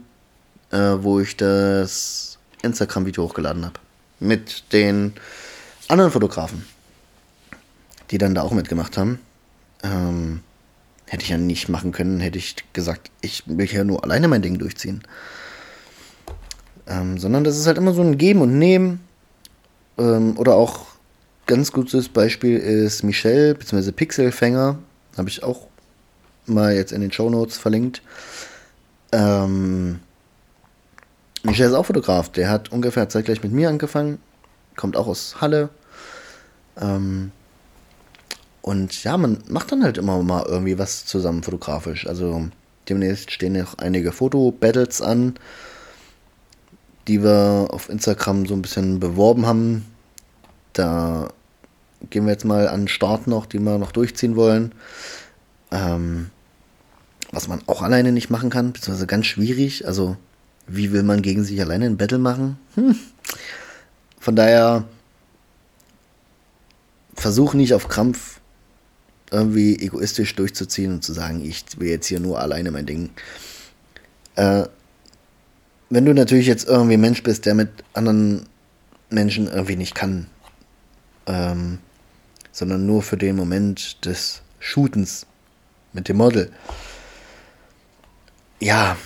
äh, 0.70 0.96
wo 1.00 1.20
ich 1.20 1.36
das 1.36 2.38
Instagram-Video 2.62 3.24
hochgeladen 3.24 3.64
habe, 3.64 3.80
mit 4.20 4.72
den 4.72 5.14
anderen 5.88 6.10
Fotografen, 6.10 6.64
die 8.10 8.18
dann 8.18 8.34
da 8.34 8.42
auch 8.42 8.52
mitgemacht 8.52 8.96
haben. 8.96 9.20
Ähm, 9.82 10.40
hätte 11.06 11.22
ich 11.22 11.30
ja 11.30 11.38
nicht 11.38 11.68
machen 11.68 11.92
können, 11.92 12.20
hätte 12.20 12.38
ich 12.38 12.56
gesagt, 12.72 13.10
ich 13.20 13.44
will 13.46 13.66
hier 13.66 13.84
nur 13.84 14.04
alleine 14.04 14.28
mein 14.28 14.42
Ding 14.42 14.58
durchziehen. 14.58 15.02
Ähm, 16.86 17.18
sondern 17.18 17.44
das 17.44 17.58
ist 17.58 17.66
halt 17.66 17.78
immer 17.78 17.92
so 17.92 18.02
ein 18.02 18.18
Geben 18.18 18.40
und 18.40 18.58
Nehmen. 18.58 19.00
Ähm, 19.98 20.36
oder 20.38 20.54
auch 20.54 20.86
ganz 21.46 21.72
gutes 21.72 22.08
Beispiel 22.08 22.58
ist 22.58 23.02
Michelle, 23.02 23.54
bzw. 23.54 23.92
Pixelfänger. 23.92 24.78
Habe 25.16 25.28
ich 25.28 25.42
auch 25.42 25.66
mal 26.46 26.74
jetzt 26.74 26.92
in 26.92 27.00
den 27.00 27.12
Show 27.12 27.30
Notes 27.30 27.58
verlinkt. 27.58 28.02
Ähm, 29.12 30.00
Michelle 31.48 31.70
ist 31.70 31.74
auch 31.74 31.86
Fotograf. 31.86 32.30
Der 32.30 32.50
hat 32.50 32.70
ungefähr 32.70 33.08
zeitgleich 33.08 33.42
mit 33.42 33.52
mir 33.52 33.68
angefangen. 33.68 34.18
Kommt 34.76 34.96
auch 34.96 35.06
aus 35.06 35.40
Halle. 35.40 35.70
Ähm, 36.80 37.32
und 38.62 39.02
ja, 39.02 39.16
man 39.16 39.38
macht 39.48 39.72
dann 39.72 39.82
halt 39.82 39.98
immer 39.98 40.22
mal 40.22 40.44
irgendwie 40.46 40.78
was 40.78 41.06
zusammen 41.06 41.42
fotografisch. 41.42 42.06
Also 42.06 42.48
demnächst 42.88 43.30
stehen 43.30 43.54
noch 43.54 43.78
einige 43.78 44.12
Foto-Battles 44.12 45.00
an, 45.02 45.34
die 47.06 47.22
wir 47.22 47.68
auf 47.70 47.88
Instagram 47.88 48.46
so 48.46 48.54
ein 48.54 48.62
bisschen 48.62 49.00
beworben 49.00 49.46
haben. 49.46 49.86
Da 50.74 51.28
gehen 52.10 52.26
wir 52.26 52.32
jetzt 52.32 52.44
mal 52.44 52.68
an 52.68 52.82
den 52.82 52.88
Start 52.88 53.26
noch, 53.26 53.46
die 53.46 53.58
wir 53.58 53.78
noch 53.78 53.92
durchziehen 53.92 54.36
wollen. 54.36 54.72
Ähm, 55.70 56.30
was 57.30 57.48
man 57.48 57.60
auch 57.66 57.82
alleine 57.82 58.12
nicht 58.12 58.30
machen 58.30 58.50
kann, 58.50 58.72
beziehungsweise 58.72 59.06
ganz 59.06 59.26
schwierig. 59.26 59.86
Also, 59.86 60.16
wie 60.68 60.92
will 60.92 61.02
man 61.02 61.22
gegen 61.22 61.44
sich 61.44 61.60
alleine 61.60 61.86
ein 61.86 61.96
Battle 61.96 62.18
machen? 62.18 62.58
Hm. 62.74 62.94
Von 64.20 64.36
daher, 64.36 64.84
versuche 67.14 67.56
nicht 67.56 67.74
auf 67.74 67.88
Krampf 67.88 68.40
irgendwie 69.30 69.78
egoistisch 69.78 70.34
durchzuziehen 70.36 70.92
und 70.92 71.04
zu 71.04 71.12
sagen, 71.12 71.44
ich 71.44 71.64
will 71.78 71.88
jetzt 71.88 72.06
hier 72.06 72.20
nur 72.20 72.40
alleine 72.40 72.70
mein 72.70 72.86
Ding. 72.86 73.10
Äh, 74.36 74.64
wenn 75.90 76.04
du 76.04 76.14
natürlich 76.14 76.46
jetzt 76.46 76.68
irgendwie 76.68 76.96
Mensch 76.96 77.22
bist, 77.22 77.46
der 77.46 77.54
mit 77.54 77.70
anderen 77.92 78.46
Menschen 79.10 79.48
irgendwie 79.48 79.76
nicht 79.76 79.94
kann, 79.94 80.26
ähm, 81.26 81.78
sondern 82.52 82.86
nur 82.86 83.02
für 83.02 83.16
den 83.16 83.36
Moment 83.36 84.04
des 84.04 84.42
Shootens 84.60 85.26
mit 85.92 86.08
dem 86.08 86.16
Model, 86.18 86.50
ja, 88.60 88.96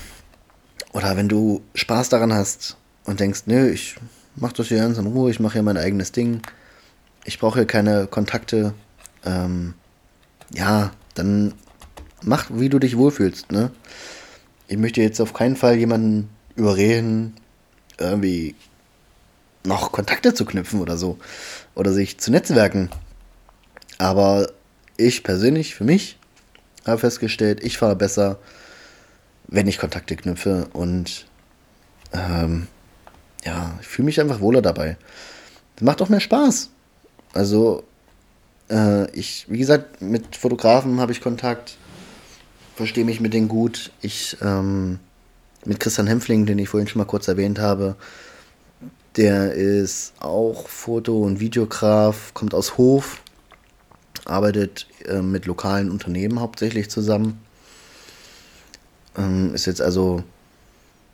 oder 0.93 1.17
wenn 1.17 1.29
du 1.29 1.63
Spaß 1.75 2.09
daran 2.09 2.33
hast 2.33 2.77
und 3.05 3.21
denkst, 3.21 3.43
nö, 3.47 3.69
ich 3.71 3.97
mach 4.37 4.53
das 4.53 4.69
hier 4.69 4.79
ganz 4.79 4.99
in 4.99 5.07
Ruhe, 5.07 5.31
ich 5.31 5.41
mache 5.41 5.55
hier 5.55 5.63
mein 5.63 5.77
eigenes 5.77 6.13
Ding, 6.13 6.43
ich 7.25 7.39
brauche 7.39 7.61
hier 7.61 7.67
keine 7.67 8.07
Kontakte, 8.07 8.75
ähm, 9.25 9.75
ja, 10.53 10.93
dann 11.15 11.55
mach, 12.23 12.47
wie 12.53 12.69
du 12.69 12.79
dich 12.79 12.97
wohlfühlst, 12.97 13.53
ne? 13.53 13.71
Ich 14.69 14.79
möchte 14.79 15.03
jetzt 15.03 15.21
auf 15.21 15.35
keinen 15.35 15.57
Fall 15.57 15.77
jemanden 15.77 16.31
überreden, 16.57 17.35
irgendwie 17.99 18.55
noch 19.65 19.93
Kontakte 19.93 20.35
zu 20.35 20.45
knüpfen 20.45 20.81
oder 20.81 20.97
so. 20.97 21.19
Oder 21.75 21.93
sich 21.93 22.19
zu 22.19 22.31
netzwerken. 22.31 22.91
Aber 23.99 24.51
ich 24.97 25.23
persönlich, 25.23 25.75
für 25.75 25.85
mich, 25.85 26.19
habe 26.87 26.99
festgestellt, 26.99 27.63
ich 27.63 27.79
fahre 27.79 27.97
besser, 27.97 28.39
wenn 29.53 29.69
ich 29.69 29.79
Kontakte 29.79 30.17
knüpfe 30.17 30.69
und 30.73 31.27
ähm, 32.13 32.67
ja, 33.45 33.79
ich 33.81 33.87
fühle 33.87 34.07
mich 34.07 34.21
einfach 34.21 34.41
wohler 34.41 34.63
dabei. 34.63 34.97
Das 35.77 35.85
macht 35.85 36.01
auch 36.01 36.09
mehr 36.09 36.21
Spaß. 36.21 36.71
Also, 37.35 37.85
äh, 38.71 39.11
ich, 39.11 39.47
wie 39.49 39.59
gesagt, 39.59 40.01
mit 40.01 40.37
Fotografen 40.37 41.01
habe 41.01 41.13
ich 41.13 41.21
Kontakt. 41.21 41.77
verstehe 42.77 43.05
mich 43.05 43.21
mit 43.21 43.35
denen 43.35 43.49
gut. 43.49 43.93
Ich, 44.01 44.39
ähm, 44.41 44.99
mit 45.67 45.81
Christian 45.81 46.07
Hempfling, 46.07 46.47
den 46.47 46.59
ich 46.59 46.71
vorhin 46.71 46.89
schon 46.89 47.01
mal 47.01 47.05
kurz 47.07 47.29
erwähnt 47.29 47.59
habe, 47.59 47.97
der 49.17 49.53
ist 49.53 50.15
auch 50.19 50.67
Foto- 50.69 51.23
und 51.23 51.41
Videograf, 51.41 52.33
kommt 52.33 52.55
aus 52.55 52.79
Hof, 52.79 53.23
arbeitet 54.25 54.87
äh, 55.07 55.21
mit 55.21 55.45
lokalen 55.45 55.91
Unternehmen 55.91 56.41
hauptsächlich 56.41 56.89
zusammen. 56.89 57.39
Ähm, 59.17 59.55
ist 59.55 59.67
jetzt 59.67 59.81
also 59.81 60.23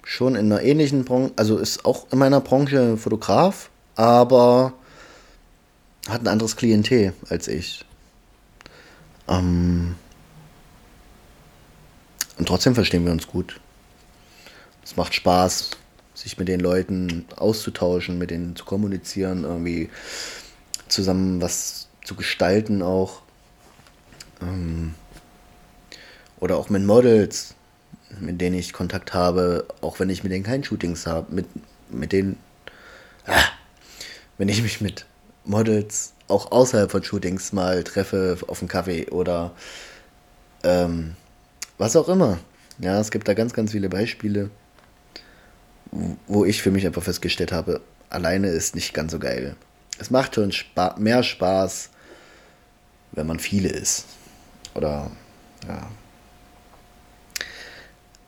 schon 0.05 0.37
in 0.37 0.51
einer 0.53 0.63
ähnlichen 0.63 1.05
Branche, 1.05 1.33
also 1.37 1.59
ist 1.59 1.85
auch 1.85 2.07
in 2.11 2.19
meiner 2.19 2.41
Branche 2.41 2.97
Fotograf, 2.97 3.71
aber 3.95 4.73
hat 6.09 6.23
ein 6.23 6.29
anderes 6.29 6.57
Klientel 6.57 7.13
als 7.29 7.49
ich. 7.49 7.85
Ähm, 9.29 9.97
und 12.39 12.47
trotzdem 12.47 12.75
verstehen 12.75 13.05
wir 13.05 13.13
uns 13.13 13.27
gut. 13.27 13.61
Es 14.85 14.97
macht 14.97 15.15
Spaß, 15.15 15.71
sich 16.15 16.39
mit 16.39 16.49
den 16.49 16.61
Leuten 16.61 17.27
auszutauschen, 17.37 18.19
mit 18.19 18.31
denen 18.31 18.57
zu 18.57 18.65
kommunizieren, 18.65 19.45
irgendwie 19.45 19.91
zusammen 20.89 21.43
was 21.43 21.89
zu 22.05 22.15
gestalten 22.15 22.83
auch. 22.83 23.21
Ähm, 24.41 24.95
oder 26.41 26.57
auch 26.57 26.71
mit 26.71 26.85
Models, 26.85 27.55
mit 28.21 28.41
denen 28.41 28.59
ich 28.59 28.73
Kontakt 28.73 29.15
habe, 29.15 29.67
auch 29.81 30.01
wenn 30.01 30.11
ich 30.11 30.23
mit 30.23 30.33
denen 30.33 30.45
kein 30.45 30.65
Shootings 30.65 31.07
habe, 31.07 31.35
mit, 31.35 31.47
mit 31.91 32.13
denen, 32.13 32.39
ah, 33.27 33.43
wenn 34.39 34.49
ich 34.49 34.63
mich 34.63 34.81
mit 34.81 35.07
Models 35.45 36.13
auch 36.29 36.53
außerhalb 36.53 36.91
von 36.91 37.03
Shootings 37.03 37.53
mal 37.53 37.83
treffe 37.85 38.39
auf 38.47 38.61
einen 38.61 38.69
Kaffee 38.69 39.09
oder 39.09 39.53
ähm, 40.63 41.17
was 41.79 41.97
auch 41.97 42.09
immer. 42.09 42.39
Ja, 42.79 43.01
es 43.01 43.11
gibt 43.11 43.27
da 43.29 43.35
ganz, 43.35 43.53
ganz 43.55 43.73
viele 43.73 43.89
Beispiele, 43.89 44.51
wo 46.27 46.45
ich 46.45 46.63
für 46.63 46.71
mich 46.71 46.87
einfach 46.87 47.03
festgestellt 47.03 47.51
habe, 47.51 47.81
alleine 48.11 48.49
ist 48.49 48.75
nicht 48.75 48.95
ganz 48.95 49.13
so 49.13 49.19
geil. 49.19 49.57
Es 49.99 50.11
macht 50.11 50.35
schon 50.35 50.53
spa 50.53 50.95
mehr 50.99 51.23
Spaß, 51.23 51.91
wenn 53.13 53.27
man 53.27 53.39
viele 53.39 53.69
ist. 53.69 54.05
Oder, 54.75 55.11
ja. 55.67 55.89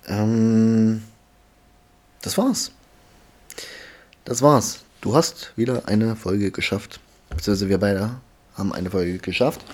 Ähm, 0.09 1.03
das 2.23 2.37
war's. 2.39 2.73
Das 4.25 4.43
war's. 4.43 4.81
Du 5.01 5.15
hast 5.15 5.53
wieder 5.57 5.89
eine 5.89 6.17
Folge 6.17 6.51
geschafft. 6.51 7.01
Beziehungsweise 7.31 7.69
wir 7.69 7.79
beide 7.79 8.21
haben 8.55 8.73
eine 8.73 8.91
Folge 8.91 9.19
geschafft. 9.19 9.65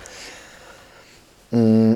Mm, 1.50 1.94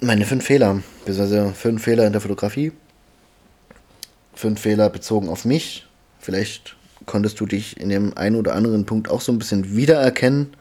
meine 0.00 0.24
fünf 0.24 0.44
Fehler, 0.44 0.82
beziehungsweise 1.04 1.52
fünf 1.54 1.82
Fehler 1.82 2.06
in 2.06 2.12
der 2.12 2.20
Fotografie. 2.20 2.72
Fünf 4.34 4.60
Fehler 4.60 4.88
bezogen 4.90 5.28
auf 5.28 5.44
mich. 5.44 5.86
Vielleicht 6.20 6.76
konntest 7.06 7.40
du 7.40 7.46
dich 7.46 7.80
in 7.80 7.88
dem 7.88 8.16
einen 8.16 8.36
oder 8.36 8.54
anderen 8.54 8.86
Punkt 8.86 9.10
auch 9.10 9.20
so 9.20 9.32
ein 9.32 9.38
bisschen 9.38 9.74
wiedererkennen 9.74 10.54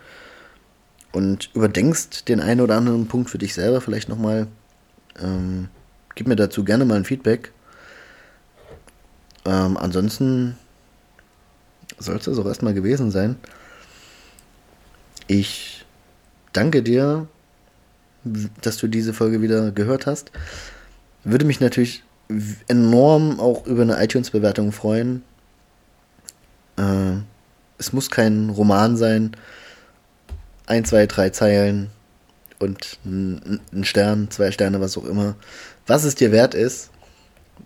und 1.11 1.49
überdenkst 1.53 2.25
den 2.25 2.39
einen 2.39 2.61
oder 2.61 2.75
anderen 2.75 3.07
Punkt 3.07 3.29
für 3.29 3.37
dich 3.37 3.53
selber 3.53 3.81
vielleicht 3.81 4.09
nochmal. 4.09 4.47
Ähm, 5.21 5.69
gib 6.17 6.27
mir 6.27 6.35
dazu 6.35 6.63
gerne 6.63 6.83
mal 6.83 6.95
ein 6.95 7.05
Feedback. 7.05 7.51
Ähm, 9.45 9.77
ansonsten 9.77 10.57
soll 11.99 12.17
es 12.17 12.25
das 12.25 12.39
auch 12.39 12.45
erstmal 12.47 12.73
gewesen 12.73 13.11
sein. 13.11 13.37
Ich 15.27 15.85
danke 16.53 16.81
dir, 16.81 17.27
dass 18.61 18.77
du 18.77 18.87
diese 18.87 19.13
Folge 19.13 19.43
wieder 19.43 19.71
gehört 19.71 20.07
hast. 20.07 20.31
Würde 21.23 21.45
mich 21.45 21.59
natürlich 21.59 22.03
enorm 22.67 23.39
auch 23.39 23.67
über 23.67 23.83
eine 23.83 24.03
iTunes-Bewertung 24.03 24.71
freuen. 24.71 25.21
Äh, 26.77 27.17
es 27.77 27.93
muss 27.93 28.09
kein 28.09 28.49
Roman 28.49 28.97
sein. 28.97 29.37
Ein, 30.65 30.83
zwei, 30.83 31.05
drei 31.05 31.29
Zeilen 31.29 31.91
und 32.59 32.99
ein, 33.05 33.83
Stern, 33.83 34.29
zwei 34.31 34.51
Sterne, 34.51 34.81
was 34.81 34.97
auch 34.97 35.05
immer. 35.05 35.35
Was 35.85 36.03
es 36.03 36.15
dir 36.15 36.31
wert 36.31 36.53
ist, 36.53 36.89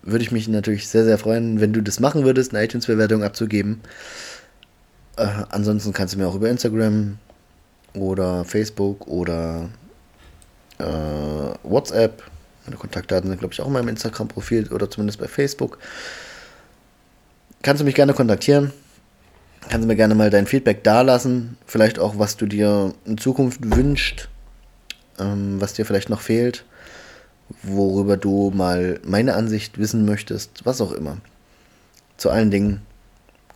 würde 0.02 0.24
ich 0.24 0.32
mich 0.32 0.48
natürlich 0.48 0.88
sehr, 0.88 1.04
sehr 1.04 1.18
freuen, 1.18 1.60
wenn 1.60 1.72
du 1.72 1.80
das 1.80 2.00
machen 2.00 2.24
würdest, 2.24 2.54
eine 2.54 2.64
iTunes-Bewertung 2.64 3.22
abzugeben. 3.22 3.80
Äh, 5.16 5.26
ansonsten 5.50 5.92
kannst 5.92 6.14
du 6.14 6.18
mir 6.18 6.26
auch 6.26 6.34
über 6.34 6.48
Instagram 6.48 7.18
oder 7.94 8.44
Facebook 8.44 9.06
oder 9.06 9.68
äh, 10.78 10.84
WhatsApp. 11.62 12.22
Meine 12.64 12.76
Kontaktdaten 12.76 13.28
sind, 13.28 13.38
glaube 13.38 13.52
ich, 13.54 13.60
auch 13.60 13.66
in 13.66 13.72
meinem 13.72 13.88
Instagram-Profil 13.88 14.72
oder 14.72 14.90
zumindest 14.90 15.18
bei 15.18 15.28
Facebook. 15.28 15.78
Kannst 17.62 17.80
du 17.80 17.84
mich 17.84 17.94
gerne 17.94 18.14
kontaktieren. 18.14 18.72
Kannst 19.68 19.84
du 19.84 19.88
mir 19.88 19.96
gerne 19.96 20.14
mal 20.14 20.30
dein 20.30 20.46
Feedback 20.46 20.82
dalassen. 20.82 21.56
Vielleicht 21.66 21.98
auch, 21.98 22.18
was 22.18 22.36
du 22.36 22.46
dir 22.46 22.94
in 23.04 23.18
Zukunft 23.18 23.60
wünschst. 23.62 24.28
Ähm, 25.18 25.60
was 25.60 25.74
dir 25.74 25.84
vielleicht 25.84 26.08
noch 26.08 26.20
fehlt. 26.20 26.64
Worüber 27.62 28.16
du 28.16 28.50
mal 28.54 29.00
meine 29.04 29.34
Ansicht 29.34 29.78
wissen 29.78 30.04
möchtest. 30.04 30.64
Was 30.64 30.80
auch 30.80 30.92
immer. 30.92 31.18
Zu 32.16 32.30
allen 32.30 32.50
Dingen, 32.50 32.82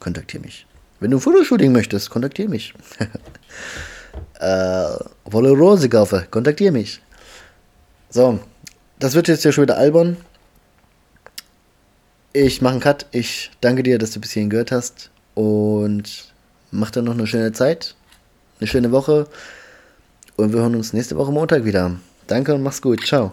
kontaktiere 0.01 0.43
mich. 0.43 0.67
Wenn 1.01 1.11
du 1.11 1.19
Fotoshooting 1.19 1.73
möchtest, 1.73 2.11
kontaktiere 2.11 2.49
mich. 2.49 2.75
äh, 4.41 4.97
wolle 5.25 5.51
Rose 5.51 5.89
kaufen, 5.89 6.27
kontaktiere 6.31 6.73
mich. 6.73 7.01
So, 8.11 8.41
das 8.99 9.15
wird 9.15 9.29
jetzt 9.29 9.45
ja 9.45 9.53
schon 9.53 9.63
wieder 9.63 9.77
albern. 9.77 10.17
Ich 12.33 12.61
mache 12.61 12.73
einen 12.73 12.81
Cut. 12.81 13.07
Ich 13.13 13.51
danke 13.61 13.83
dir, 13.83 13.99
dass 13.99 14.11
du 14.11 14.21
bis 14.21 14.33
hierhin 14.33 14.51
gehört 14.51 14.73
hast. 14.73 15.11
Und 15.35 16.33
mach 16.71 16.91
dann 16.91 17.05
noch 17.05 17.15
eine 17.15 17.27
schöne 17.27 17.53
Zeit, 17.53 17.95
eine 18.59 18.67
schöne 18.67 18.93
Woche. 18.93 19.27
Und 20.37 20.53
wir 20.53 20.61
hören 20.61 20.77
uns 20.77 20.93
nächste 20.93 21.17
Woche 21.17 21.33
Montag 21.33 21.65
wieder. 21.65 21.97
Danke 22.27 22.55
und 22.55 22.63
mach's 22.63 22.83
gut. 22.83 23.05
Ciao. 23.05 23.33